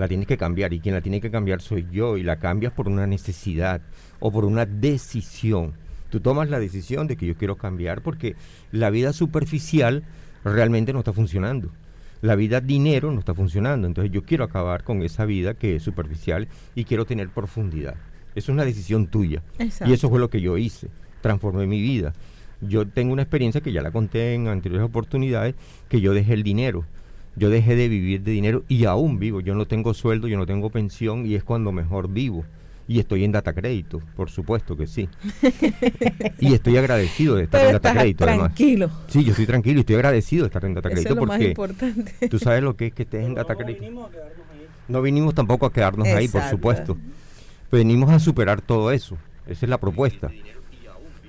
La 0.01 0.07
tienes 0.07 0.25
que 0.25 0.35
cambiar 0.35 0.73
y 0.73 0.79
quien 0.79 0.95
la 0.95 1.01
tiene 1.01 1.21
que 1.21 1.29
cambiar 1.29 1.61
soy 1.61 1.85
yo 1.91 2.17
y 2.17 2.23
la 2.23 2.37
cambias 2.37 2.73
por 2.73 2.89
una 2.89 3.05
necesidad 3.05 3.81
o 4.19 4.31
por 4.31 4.45
una 4.45 4.65
decisión. 4.65 5.73
Tú 6.09 6.21
tomas 6.21 6.49
la 6.49 6.59
decisión 6.59 7.05
de 7.05 7.15
que 7.15 7.27
yo 7.27 7.35
quiero 7.35 7.55
cambiar 7.55 8.01
porque 8.01 8.35
la 8.71 8.89
vida 8.89 9.13
superficial 9.13 10.03
realmente 10.43 10.91
no 10.91 10.97
está 10.97 11.13
funcionando. 11.13 11.69
La 12.23 12.33
vida 12.33 12.61
dinero 12.61 13.11
no 13.11 13.19
está 13.19 13.35
funcionando. 13.35 13.85
Entonces 13.85 14.11
yo 14.11 14.23
quiero 14.23 14.43
acabar 14.43 14.83
con 14.83 15.03
esa 15.03 15.25
vida 15.25 15.53
que 15.53 15.75
es 15.75 15.83
superficial 15.83 16.47
y 16.73 16.85
quiero 16.85 17.05
tener 17.05 17.29
profundidad. 17.29 17.93
Eso 18.33 18.51
es 18.51 18.55
una 18.55 18.65
decisión 18.65 19.05
tuya. 19.05 19.43
Exacto. 19.59 19.87
Y 19.87 19.93
eso 19.93 20.09
fue 20.09 20.17
lo 20.17 20.31
que 20.31 20.41
yo 20.41 20.57
hice. 20.57 20.87
Transformé 21.21 21.67
mi 21.67 21.79
vida. 21.79 22.13
Yo 22.59 22.87
tengo 22.87 23.13
una 23.13 23.21
experiencia 23.21 23.61
que 23.61 23.71
ya 23.71 23.83
la 23.83 23.91
conté 23.91 24.33
en 24.33 24.47
anteriores 24.47 24.87
oportunidades, 24.87 25.53
que 25.89 26.01
yo 26.01 26.15
dejé 26.15 26.33
el 26.33 26.41
dinero. 26.41 26.85
Yo 27.35 27.49
dejé 27.49 27.75
de 27.75 27.87
vivir 27.87 28.21
de 28.23 28.31
dinero 28.31 28.63
y 28.67 28.85
aún 28.85 29.19
vivo. 29.19 29.41
Yo 29.41 29.55
no 29.55 29.65
tengo 29.65 29.93
sueldo, 29.93 30.27
yo 30.27 30.37
no 30.37 30.45
tengo 30.45 30.69
pensión 30.69 31.25
y 31.25 31.35
es 31.35 31.43
cuando 31.43 31.71
mejor 31.71 32.09
vivo. 32.09 32.45
Y 32.87 32.99
estoy 32.99 33.23
en 33.23 33.31
data 33.31 33.53
crédito, 33.53 34.01
por 34.17 34.29
supuesto 34.29 34.75
que 34.75 34.85
sí. 34.85 35.07
y 36.39 36.53
estoy 36.53 36.75
agradecido 36.77 37.35
de 37.35 37.43
estar 37.43 37.61
Pero 37.61 37.69
en 37.77 37.81
data 37.81 37.93
crédito 37.93 38.23
además. 38.25 38.47
tranquilo. 38.47 38.89
Sí, 39.07 39.23
yo 39.23 39.31
estoy 39.31 39.45
tranquilo 39.45 39.77
y 39.77 39.79
estoy 39.81 39.95
agradecido 39.95 40.43
de 40.43 40.47
estar 40.47 40.65
en 40.65 40.73
data 40.73 40.89
Eso 40.89 40.95
crédito 40.95 41.13
es 41.13 41.15
lo 41.15 41.25
más 41.25 41.37
porque 41.37 41.47
importante. 41.49 42.27
tú 42.29 42.39
sabes 42.39 42.63
lo 42.63 42.75
que 42.75 42.87
es 42.87 42.93
que 42.93 43.03
estés 43.03 43.25
en 43.25 43.33
data 43.35 43.55
crédito. 43.55 43.85
No 44.89 45.01
vinimos 45.01 45.33
tampoco 45.33 45.65
a 45.65 45.71
quedarnos 45.71 46.07
ahí, 46.07 46.27
por 46.27 46.43
supuesto. 46.49 46.97
Venimos 47.71 48.09
a 48.09 48.19
superar 48.19 48.61
todo 48.61 48.91
eso. 48.91 49.17
Esa 49.47 49.65
es 49.65 49.69
la 49.69 49.77
propuesta. 49.77 50.29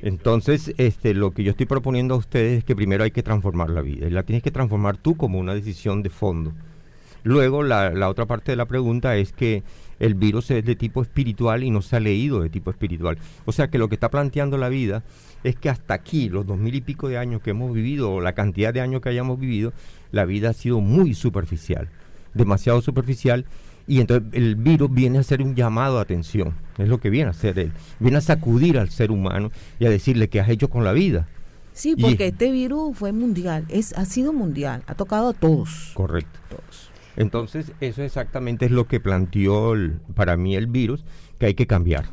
Entonces, 0.03 0.75
este, 0.79 1.15
lo 1.15 1.31
que 1.31 1.45
yo 1.45 1.53
estoy 1.53 1.67
proponiendo 1.67 2.15
a 2.15 2.19
ustedes 2.19 2.59
es 2.59 2.65
que 2.65 2.77
primero 2.77 3.05
hay 3.05 3.13
que 3.13 3.23
transformar 3.23 3.71
la 3.71 3.81
vida. 3.81 4.09
Y 4.09 4.11
la 4.11 4.25
tienes 4.25 4.43
que 4.43 4.51
transformar 4.51 4.97
tú 4.97 5.17
como 5.17 5.39
una 5.39 5.55
decisión 5.55 6.03
de 6.03 6.11
fondo. 6.11 6.53
Luego, 7.23 7.63
la, 7.63 7.91
la 7.91 8.09
otra 8.09 8.27
parte 8.27 8.51
de 8.51 8.57
la 8.57 8.67
pregunta 8.67 9.17
es 9.17 9.33
que 9.33 9.63
el 10.01 10.17
virus 10.17 10.51
es 10.51 10.65
de 10.65 10.75
tipo 10.75 11.01
espiritual 11.01 11.63
y 11.63 11.71
no 11.71 11.81
se 11.81 11.95
ha 11.95 12.01
leído 12.01 12.43
de 12.43 12.51
tipo 12.51 12.71
espiritual. 12.71 13.19
O 13.45 13.53
sea 13.53 13.69
que 13.69 13.79
lo 13.79 13.89
que 13.89 13.95
está 13.95 14.11
planteando 14.11 14.59
la 14.59 14.69
vida 14.69 15.05
es 15.45 15.55
que 15.55 15.71
hasta 15.71 15.95
aquí, 15.95 16.29
los 16.29 16.45
dos 16.45 16.59
mil 16.59 16.75
y 16.75 16.81
pico 16.81 17.09
de 17.09 17.19
años 17.19 17.41
que 17.41 17.51
hemos 17.51 17.73
vivido, 17.73 18.13
o 18.13 18.21
la 18.21 18.33
cantidad 18.33 18.75
de 18.75 18.81
años 18.81 19.01
que 19.01 19.11
hayamos 19.11 19.39
vivido, 19.39 19.73
la 20.11 20.25
vida 20.25 20.51
ha 20.51 20.53
sido 20.55 20.81
muy 20.81 21.15
superficial, 21.15 21.89
demasiado 22.35 22.83
superficial. 22.83 23.47
Y 23.87 24.01
entonces 24.01 24.29
el 24.33 24.57
virus 24.57 24.93
viene 24.93 25.19
a 25.19 25.21
hacer 25.23 25.43
un 25.43 25.55
llamado 25.55 25.97
de 25.97 26.03
atención, 26.03 26.55
es 26.79 26.89
lo 26.89 26.99
que 27.01 27.11
viene 27.11 27.29
a 27.29 27.31
hacer 27.31 27.59
él. 27.59 27.73
Viene 27.99 28.19
a 28.19 28.21
sacudir 28.21 28.79
al 28.79 28.91
ser 28.91 29.11
humano 29.11 29.51
y 29.79 29.87
a 29.87 29.91
decirle 29.91 30.29
qué 30.29 30.41
has 30.41 30.49
hecho 30.49 30.71
con 30.71 30.85
la 30.85 30.93
vida. 30.93 31.29
Sí, 31.73 31.95
Y- 31.97 32.03
porque 32.03 32.29
este 32.29 32.51
virus 32.53 32.97
fue 32.97 33.13
mundial, 33.13 33.65
es, 33.69 33.93
ha 33.95 34.05
sido 34.05 34.33
mundial, 34.33 34.83
ha 34.87 34.95
tocado 34.95 35.31
a 35.31 35.33
todos. 35.33 35.91
Correcto. 35.95 36.39
Entonces, 37.17 37.73
eso 37.81 38.03
exactamente 38.03 38.67
es 38.67 38.71
lo 38.71 38.87
que 38.87 39.01
planteó 39.01 39.75
el- 39.75 39.99
para 40.15 40.37
mí 40.37 40.55
el 40.57 40.67
virus, 40.67 41.05
que 41.39 41.47
hay 41.47 41.55
que 41.55 41.67
cambiar. 41.67 42.05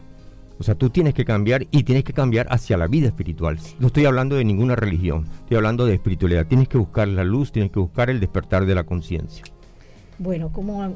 O 0.59 0.63
sea, 0.63 0.75
tú 0.75 0.89
tienes 0.89 1.13
que 1.13 1.23
cambiar 1.23 1.67
y 1.71 1.83
tienes 1.83 2.03
que 2.03 2.11
cambiar 2.11 2.47
hacia 2.49 2.75
la 2.77 2.87
vida 2.87 3.07
espiritual. 3.07 3.57
No 3.79 3.87
estoy 3.87 4.05
hablando 4.05 4.35
de 4.35 4.43
ninguna 4.43 4.75
religión, 4.75 5.25
estoy 5.41 5.55
hablando 5.55 5.85
de 5.85 5.93
espiritualidad. 5.93 6.47
Tienes 6.47 6.67
que 6.67 6.77
buscar 6.77 7.07
la 7.07 7.23
luz, 7.23 7.53
tienes 7.53 7.71
que 7.71 7.79
buscar 7.79 8.09
el 8.09 8.19
despertar 8.19 8.65
de 8.65 8.75
la 8.75 8.83
conciencia. 8.83 9.45
Bueno, 10.17 10.51
como 10.51 10.95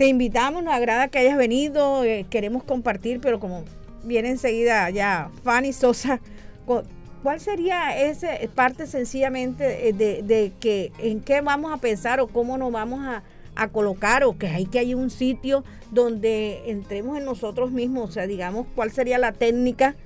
te 0.00 0.08
invitamos, 0.08 0.64
nos 0.64 0.72
agrada 0.72 1.08
que 1.08 1.18
hayas 1.18 1.36
venido, 1.36 2.04
eh, 2.04 2.24
queremos 2.30 2.64
compartir, 2.64 3.20
pero 3.20 3.38
como 3.38 3.64
viene 4.02 4.30
enseguida 4.30 4.88
ya 4.88 5.28
Fanny 5.44 5.74
Sosa, 5.74 6.20
cu- 6.64 6.84
¿cuál 7.22 7.38
sería 7.38 7.94
esa 8.00 8.28
parte 8.54 8.86
sencillamente 8.86 9.88
eh, 9.88 9.92
de, 9.92 10.22
de 10.22 10.52
que 10.58 10.90
en 11.00 11.20
qué 11.20 11.42
vamos 11.42 11.70
a 11.70 11.76
pensar 11.76 12.18
o 12.20 12.28
cómo 12.28 12.56
nos 12.56 12.72
vamos 12.72 13.04
a, 13.04 13.22
a 13.54 13.68
colocar 13.68 14.24
o 14.24 14.38
que 14.38 14.46
hay 14.46 14.64
que 14.64 14.78
hay 14.78 14.94
un 14.94 15.10
sitio 15.10 15.64
donde 15.90 16.62
entremos 16.70 17.18
en 17.18 17.26
nosotros 17.26 17.70
mismos, 17.70 18.08
o 18.08 18.12
sea, 18.14 18.26
digamos, 18.26 18.66
cuál 18.74 18.90
sería 18.92 19.18
la 19.18 19.32
técnica 19.32 19.96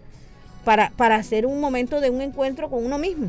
para, 0.65 0.91
para 0.91 1.15
hacer 1.15 1.47
un 1.47 1.61
momento 1.61 2.01
de 2.01 2.11
un 2.11 2.21
encuentro 2.21 2.69
con 2.69 2.85
uno 2.85 2.99
mismo? 2.99 3.29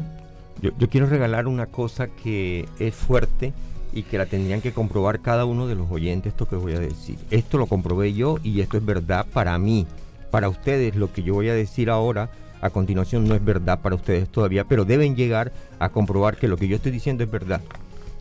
Yo, 0.64 0.72
yo 0.80 0.90
quiero 0.90 1.06
regalar 1.06 1.46
una 1.46 1.68
cosa 1.68 2.08
que 2.08 2.66
es 2.80 2.96
fuerte 2.96 3.54
y 3.96 4.04
que 4.04 4.20
la 4.20 4.28
tendrían 4.28 4.62
que 4.62 4.74
comprobar 4.74 5.22
cada 5.22 5.46
uno 5.46 5.66
de 5.66 5.74
los 5.74 5.90
oyentes 5.90 6.34
esto 6.34 6.48
que 6.48 6.58
voy 6.58 6.74
a 6.74 6.80
decir. 6.80 7.18
Esto 7.32 7.58
lo 7.58 7.66
comprobé 7.66 8.14
yo 8.14 8.38
y 8.44 8.60
esto 8.60 8.78
es 8.78 8.86
verdad 8.86 9.26
para 9.34 9.58
mí. 9.58 9.88
Para 10.30 10.50
ustedes 10.50 10.96
lo 10.96 11.12
que 11.12 11.24
yo 11.24 11.34
voy 11.34 11.50
a 11.50 11.56
decir 11.56 11.90
ahora 11.90 12.30
a 12.62 12.70
continuación 12.70 13.28
no 13.28 13.36
es 13.36 13.44
verdad 13.44 13.80
para 13.82 13.96
ustedes 13.96 14.28
todavía, 14.28 14.66
pero 14.66 14.86
deben 14.86 15.16
llegar 15.16 15.54
a 15.80 15.90
comprobar 15.90 16.36
que 16.36 16.48
lo 16.48 16.58
que 16.58 16.68
yo 16.68 16.76
estoy 16.76 16.92
diciendo 16.92 17.24
es 17.24 17.32
verdad. 17.32 17.62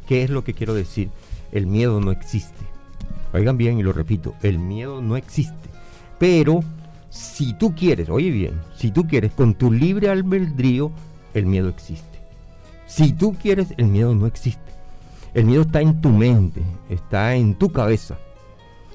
¿Qué 0.06 0.22
es 0.22 0.30
lo 0.30 0.44
que 0.44 0.54
quiero 0.54 0.74
decir? 0.74 1.10
El 1.50 1.66
miedo 1.66 2.00
no 2.00 2.12
existe. 2.12 2.64
Oigan 3.32 3.56
bien 3.56 3.78
y 3.78 3.82
lo 3.82 3.92
repito, 3.92 4.34
el 4.42 4.60
miedo 4.60 5.02
no 5.02 5.16
existe. 5.16 5.68
Pero 6.18 6.60
si 7.10 7.52
tú 7.54 7.74
quieres, 7.74 8.08
oye 8.10 8.30
bien, 8.30 8.60
si 8.76 8.92
tú 8.92 9.08
quieres 9.08 9.32
con 9.32 9.54
tu 9.54 9.72
libre 9.72 10.08
albedrío, 10.08 10.92
el 11.32 11.46
miedo 11.46 11.68
existe. 11.68 12.20
Si 12.86 13.12
tú 13.12 13.34
quieres, 13.34 13.74
el 13.76 13.86
miedo 13.86 14.14
no 14.14 14.26
existe. 14.26 14.60
El 15.34 15.46
miedo 15.46 15.62
está 15.62 15.80
en 15.80 16.00
tu 16.00 16.10
mente, 16.10 16.62
está 16.88 17.34
en 17.34 17.56
tu 17.56 17.72
cabeza. 17.72 18.16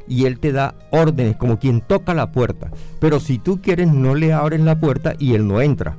Y 0.07 0.25
él 0.25 0.39
te 0.39 0.51
da 0.51 0.73
órdenes 0.89 1.35
como 1.35 1.59
quien 1.59 1.81
toca 1.81 2.13
la 2.13 2.31
puerta. 2.31 2.71
Pero 2.99 3.19
si 3.19 3.37
tú 3.37 3.61
quieres, 3.61 3.91
no 3.91 4.15
le 4.15 4.33
abres 4.33 4.61
la 4.61 4.79
puerta 4.79 5.13
y 5.19 5.35
él 5.35 5.47
no 5.47 5.61
entra. 5.61 5.97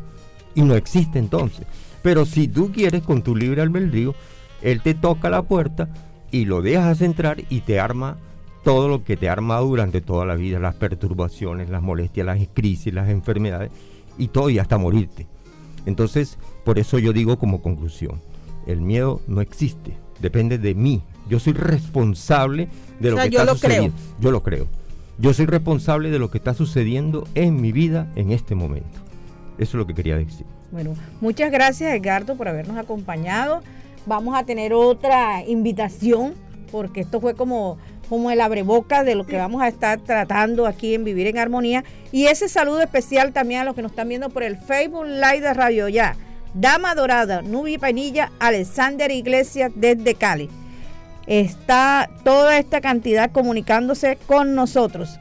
Y 0.54 0.62
no 0.62 0.74
existe 0.74 1.18
entonces. 1.18 1.66
Pero 2.02 2.24
si 2.24 2.48
tú 2.48 2.72
quieres 2.72 3.02
con 3.02 3.22
tu 3.22 3.36
libre 3.36 3.62
albedrío, 3.62 4.14
él 4.62 4.80
te 4.82 4.94
toca 4.94 5.30
la 5.30 5.42
puerta 5.42 5.88
y 6.30 6.46
lo 6.46 6.62
dejas 6.62 7.02
entrar 7.02 7.42
y 7.50 7.60
te 7.60 7.78
arma 7.78 8.16
todo 8.64 8.88
lo 8.88 9.04
que 9.04 9.16
te 9.16 9.28
ha 9.28 9.32
armado 9.32 9.66
durante 9.66 10.00
toda 10.00 10.24
la 10.24 10.34
vida, 10.34 10.58
las 10.58 10.74
perturbaciones, 10.74 11.70
las 11.70 11.82
molestias, 11.82 12.26
las 12.26 12.38
crisis, 12.52 12.92
las 12.92 13.08
enfermedades 13.08 13.70
y 14.18 14.28
todo 14.28 14.50
y 14.50 14.58
hasta 14.58 14.78
morirte. 14.78 15.26
Entonces, 15.86 16.38
por 16.64 16.78
eso 16.78 16.98
yo 16.98 17.12
digo 17.12 17.38
como 17.38 17.62
conclusión, 17.62 18.20
el 18.66 18.80
miedo 18.80 19.20
no 19.26 19.40
existe, 19.40 19.96
depende 20.20 20.58
de 20.58 20.74
mí. 20.74 21.02
Yo 21.28 21.38
soy 21.38 21.52
responsable 21.52 22.68
de 22.98 23.10
lo 23.10 23.16
que 23.16 23.24
está 23.24 23.46
sucediendo. 23.46 23.96
Yo 24.20 24.30
lo 24.30 24.42
creo. 24.42 24.66
Yo 25.18 25.34
soy 25.34 25.46
responsable 25.46 26.10
de 26.10 26.18
lo 26.18 26.30
que 26.30 26.38
está 26.38 26.54
sucediendo 26.54 27.26
en 27.34 27.60
mi 27.60 27.72
vida 27.72 28.10
en 28.16 28.32
este 28.32 28.54
momento. 28.54 28.98
Eso 29.58 29.70
es 29.70 29.74
lo 29.74 29.86
que 29.86 29.94
quería 29.94 30.16
decir. 30.16 30.46
Bueno, 30.72 30.94
muchas 31.20 31.50
gracias 31.50 31.92
Edgardo 31.94 32.36
por 32.36 32.48
habernos 32.48 32.78
acompañado. 32.78 33.62
Vamos 34.06 34.34
a 34.36 34.44
tener 34.44 34.72
otra 34.72 35.44
invitación 35.44 36.34
porque 36.72 37.00
esto 37.00 37.20
fue 37.20 37.34
como 37.34 37.78
como 38.10 38.32
el 38.32 38.40
abreboca 38.40 39.04
de 39.04 39.14
lo 39.14 39.24
que 39.24 39.36
vamos 39.36 39.62
a 39.62 39.68
estar 39.68 40.00
tratando 40.00 40.66
aquí 40.66 40.94
en 40.94 41.04
Vivir 41.04 41.28
en 41.28 41.38
Armonía. 41.38 41.84
Y 42.10 42.26
ese 42.26 42.48
saludo 42.48 42.82
especial 42.82 43.32
también 43.32 43.60
a 43.60 43.64
los 43.64 43.76
que 43.76 43.82
nos 43.82 43.92
están 43.92 44.08
viendo 44.08 44.30
por 44.30 44.42
el 44.42 44.56
Facebook 44.56 45.06
Live 45.06 45.40
de 45.40 45.54
Radio 45.54 45.88
Ya. 45.88 46.16
Dama 46.54 46.94
Dorada, 46.94 47.42
Nubi 47.42 47.78
Panilla, 47.78 48.32
Alexander 48.38 49.10
Iglesias 49.10 49.72
desde 49.74 50.14
Cali. 50.14 50.48
Está 51.26 52.10
toda 52.24 52.58
esta 52.58 52.80
cantidad 52.80 53.30
comunicándose 53.30 54.18
con 54.26 54.54
nosotros 54.54 55.18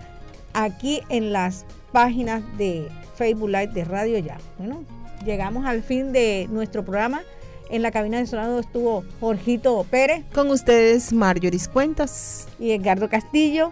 aquí 0.53 1.01
en 1.09 1.31
las 1.31 1.65
páginas 1.91 2.41
de 2.57 2.87
Facebook 3.15 3.49
Live 3.49 3.67
de 3.73 3.83
Radio 3.85 4.17
Ya. 4.19 4.37
Bueno, 4.57 4.83
llegamos 5.25 5.65
al 5.65 5.83
fin 5.83 6.11
de 6.11 6.47
nuestro 6.49 6.83
programa. 6.83 7.21
En 7.69 7.83
la 7.83 7.91
cabina 7.91 8.17
de 8.17 8.25
sonado 8.25 8.59
estuvo 8.59 9.03
Jorgito 9.19 9.85
Pérez. 9.91 10.23
Con 10.33 10.49
ustedes, 10.49 11.13
Marjoris 11.13 11.67
Cuentas. 11.67 12.47
Y 12.59 12.71
Edgardo 12.71 13.07
Castillo. 13.09 13.71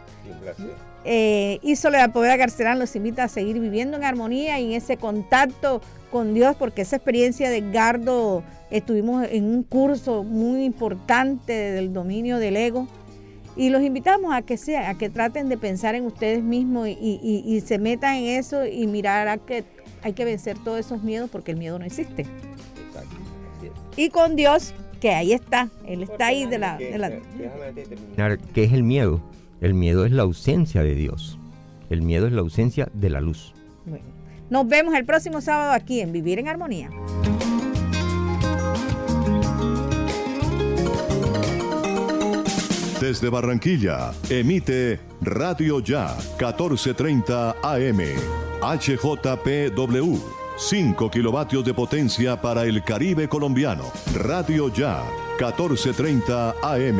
Eh, 1.10 1.60
y 1.62 1.78
Soledad 1.78 2.12
Poveda 2.12 2.36
Garcerán 2.36 2.80
los 2.80 2.94
invita 2.98 3.24
a 3.24 3.28
seguir 3.30 3.62
viviendo 3.62 3.96
en 3.96 4.04
armonía 4.04 4.60
y 4.60 4.66
en 4.66 4.72
ese 4.74 4.98
contacto 4.98 5.80
con 6.12 6.34
Dios, 6.34 6.58
porque 6.58 6.82
esa 6.82 6.98
experiencia 6.98 7.50
de 7.50 7.60
Edgardo, 7.60 8.44
estuvimos 8.70 9.26
en 9.32 9.46
un 9.46 9.64
curso 9.64 10.26
muy 10.26 10.66
importante 10.66 11.54
del 11.54 11.94
dominio 11.94 12.40
del 12.40 12.58
ego. 12.58 12.90
Y 13.56 13.70
los 13.70 13.84
invitamos 13.84 14.34
a 14.34 14.42
que 14.42 14.58
sea, 14.58 14.90
a 14.90 14.98
que 14.98 15.10
traten 15.10 15.48
de 15.48 15.58
pensar 15.58 15.96
en 15.96 16.06
ustedes 16.06 16.44
mismos 16.44 16.90
y, 16.90 16.92
y, 17.24 17.42
y 17.46 17.62
se 17.62 17.80
metan 17.80 18.16
en 18.16 18.38
eso 18.38 18.66
y 18.66 18.86
mirar 18.86 19.30
a 19.30 19.38
que 19.38 19.64
hay 20.04 20.12
que 20.12 20.26
vencer 20.26 20.58
todos 20.62 20.78
esos 20.78 21.04
miedos 21.04 21.30
porque 21.30 21.52
el 21.52 21.58
miedo 21.58 21.80
no 21.80 21.86
existe. 21.86 22.26
Y 23.96 24.10
con 24.10 24.36
Dios, 24.36 24.74
que 25.00 25.12
ahí 25.12 25.32
está, 25.32 25.70
Él 25.86 26.04
está 26.04 26.28
ahí 26.28 26.46
de 26.46 26.60
la... 26.60 26.78
De 26.78 26.98
la... 26.98 28.38
¿Qué 28.54 28.66
es 28.66 28.74
el 28.74 28.84
miedo? 28.84 29.22
El 29.62 29.74
miedo 29.74 30.06
es 30.06 30.12
la 30.12 30.24
ausencia 30.24 30.84
de 30.84 30.96
Dios. 30.96 31.40
El 31.90 32.02
miedo 32.02 32.28
es 32.28 32.34
la 32.34 32.42
ausencia 32.42 32.90
de 32.94 33.10
la 33.10 33.22
luz. 33.22 33.54
Bueno, 33.86 34.06
nos 34.50 34.68
vemos 34.68 34.94
el 34.94 35.06
próximo 35.06 35.42
sábado 35.42 35.72
aquí 35.72 36.02
en 36.02 36.12
Vivir 36.12 36.40
en 36.40 36.48
Armonía. 36.48 36.90
Desde 43.02 43.30
Barranquilla, 43.30 44.12
emite 44.30 45.00
Radio 45.22 45.80
Ya, 45.80 46.18
1430 46.40 47.56
AM, 47.62 48.00
HJPW 48.62 50.18
5 50.58 51.12
kilovatios 51.12 51.64
de 51.64 51.74
potencia 51.76 52.42
para 52.42 52.64
el 52.64 52.84
Caribe 52.84 53.30
colombiano. 53.30 53.84
Radio 54.16 54.74
Ya, 54.74 55.04
1430 55.38 56.56
AM. 56.64 57.00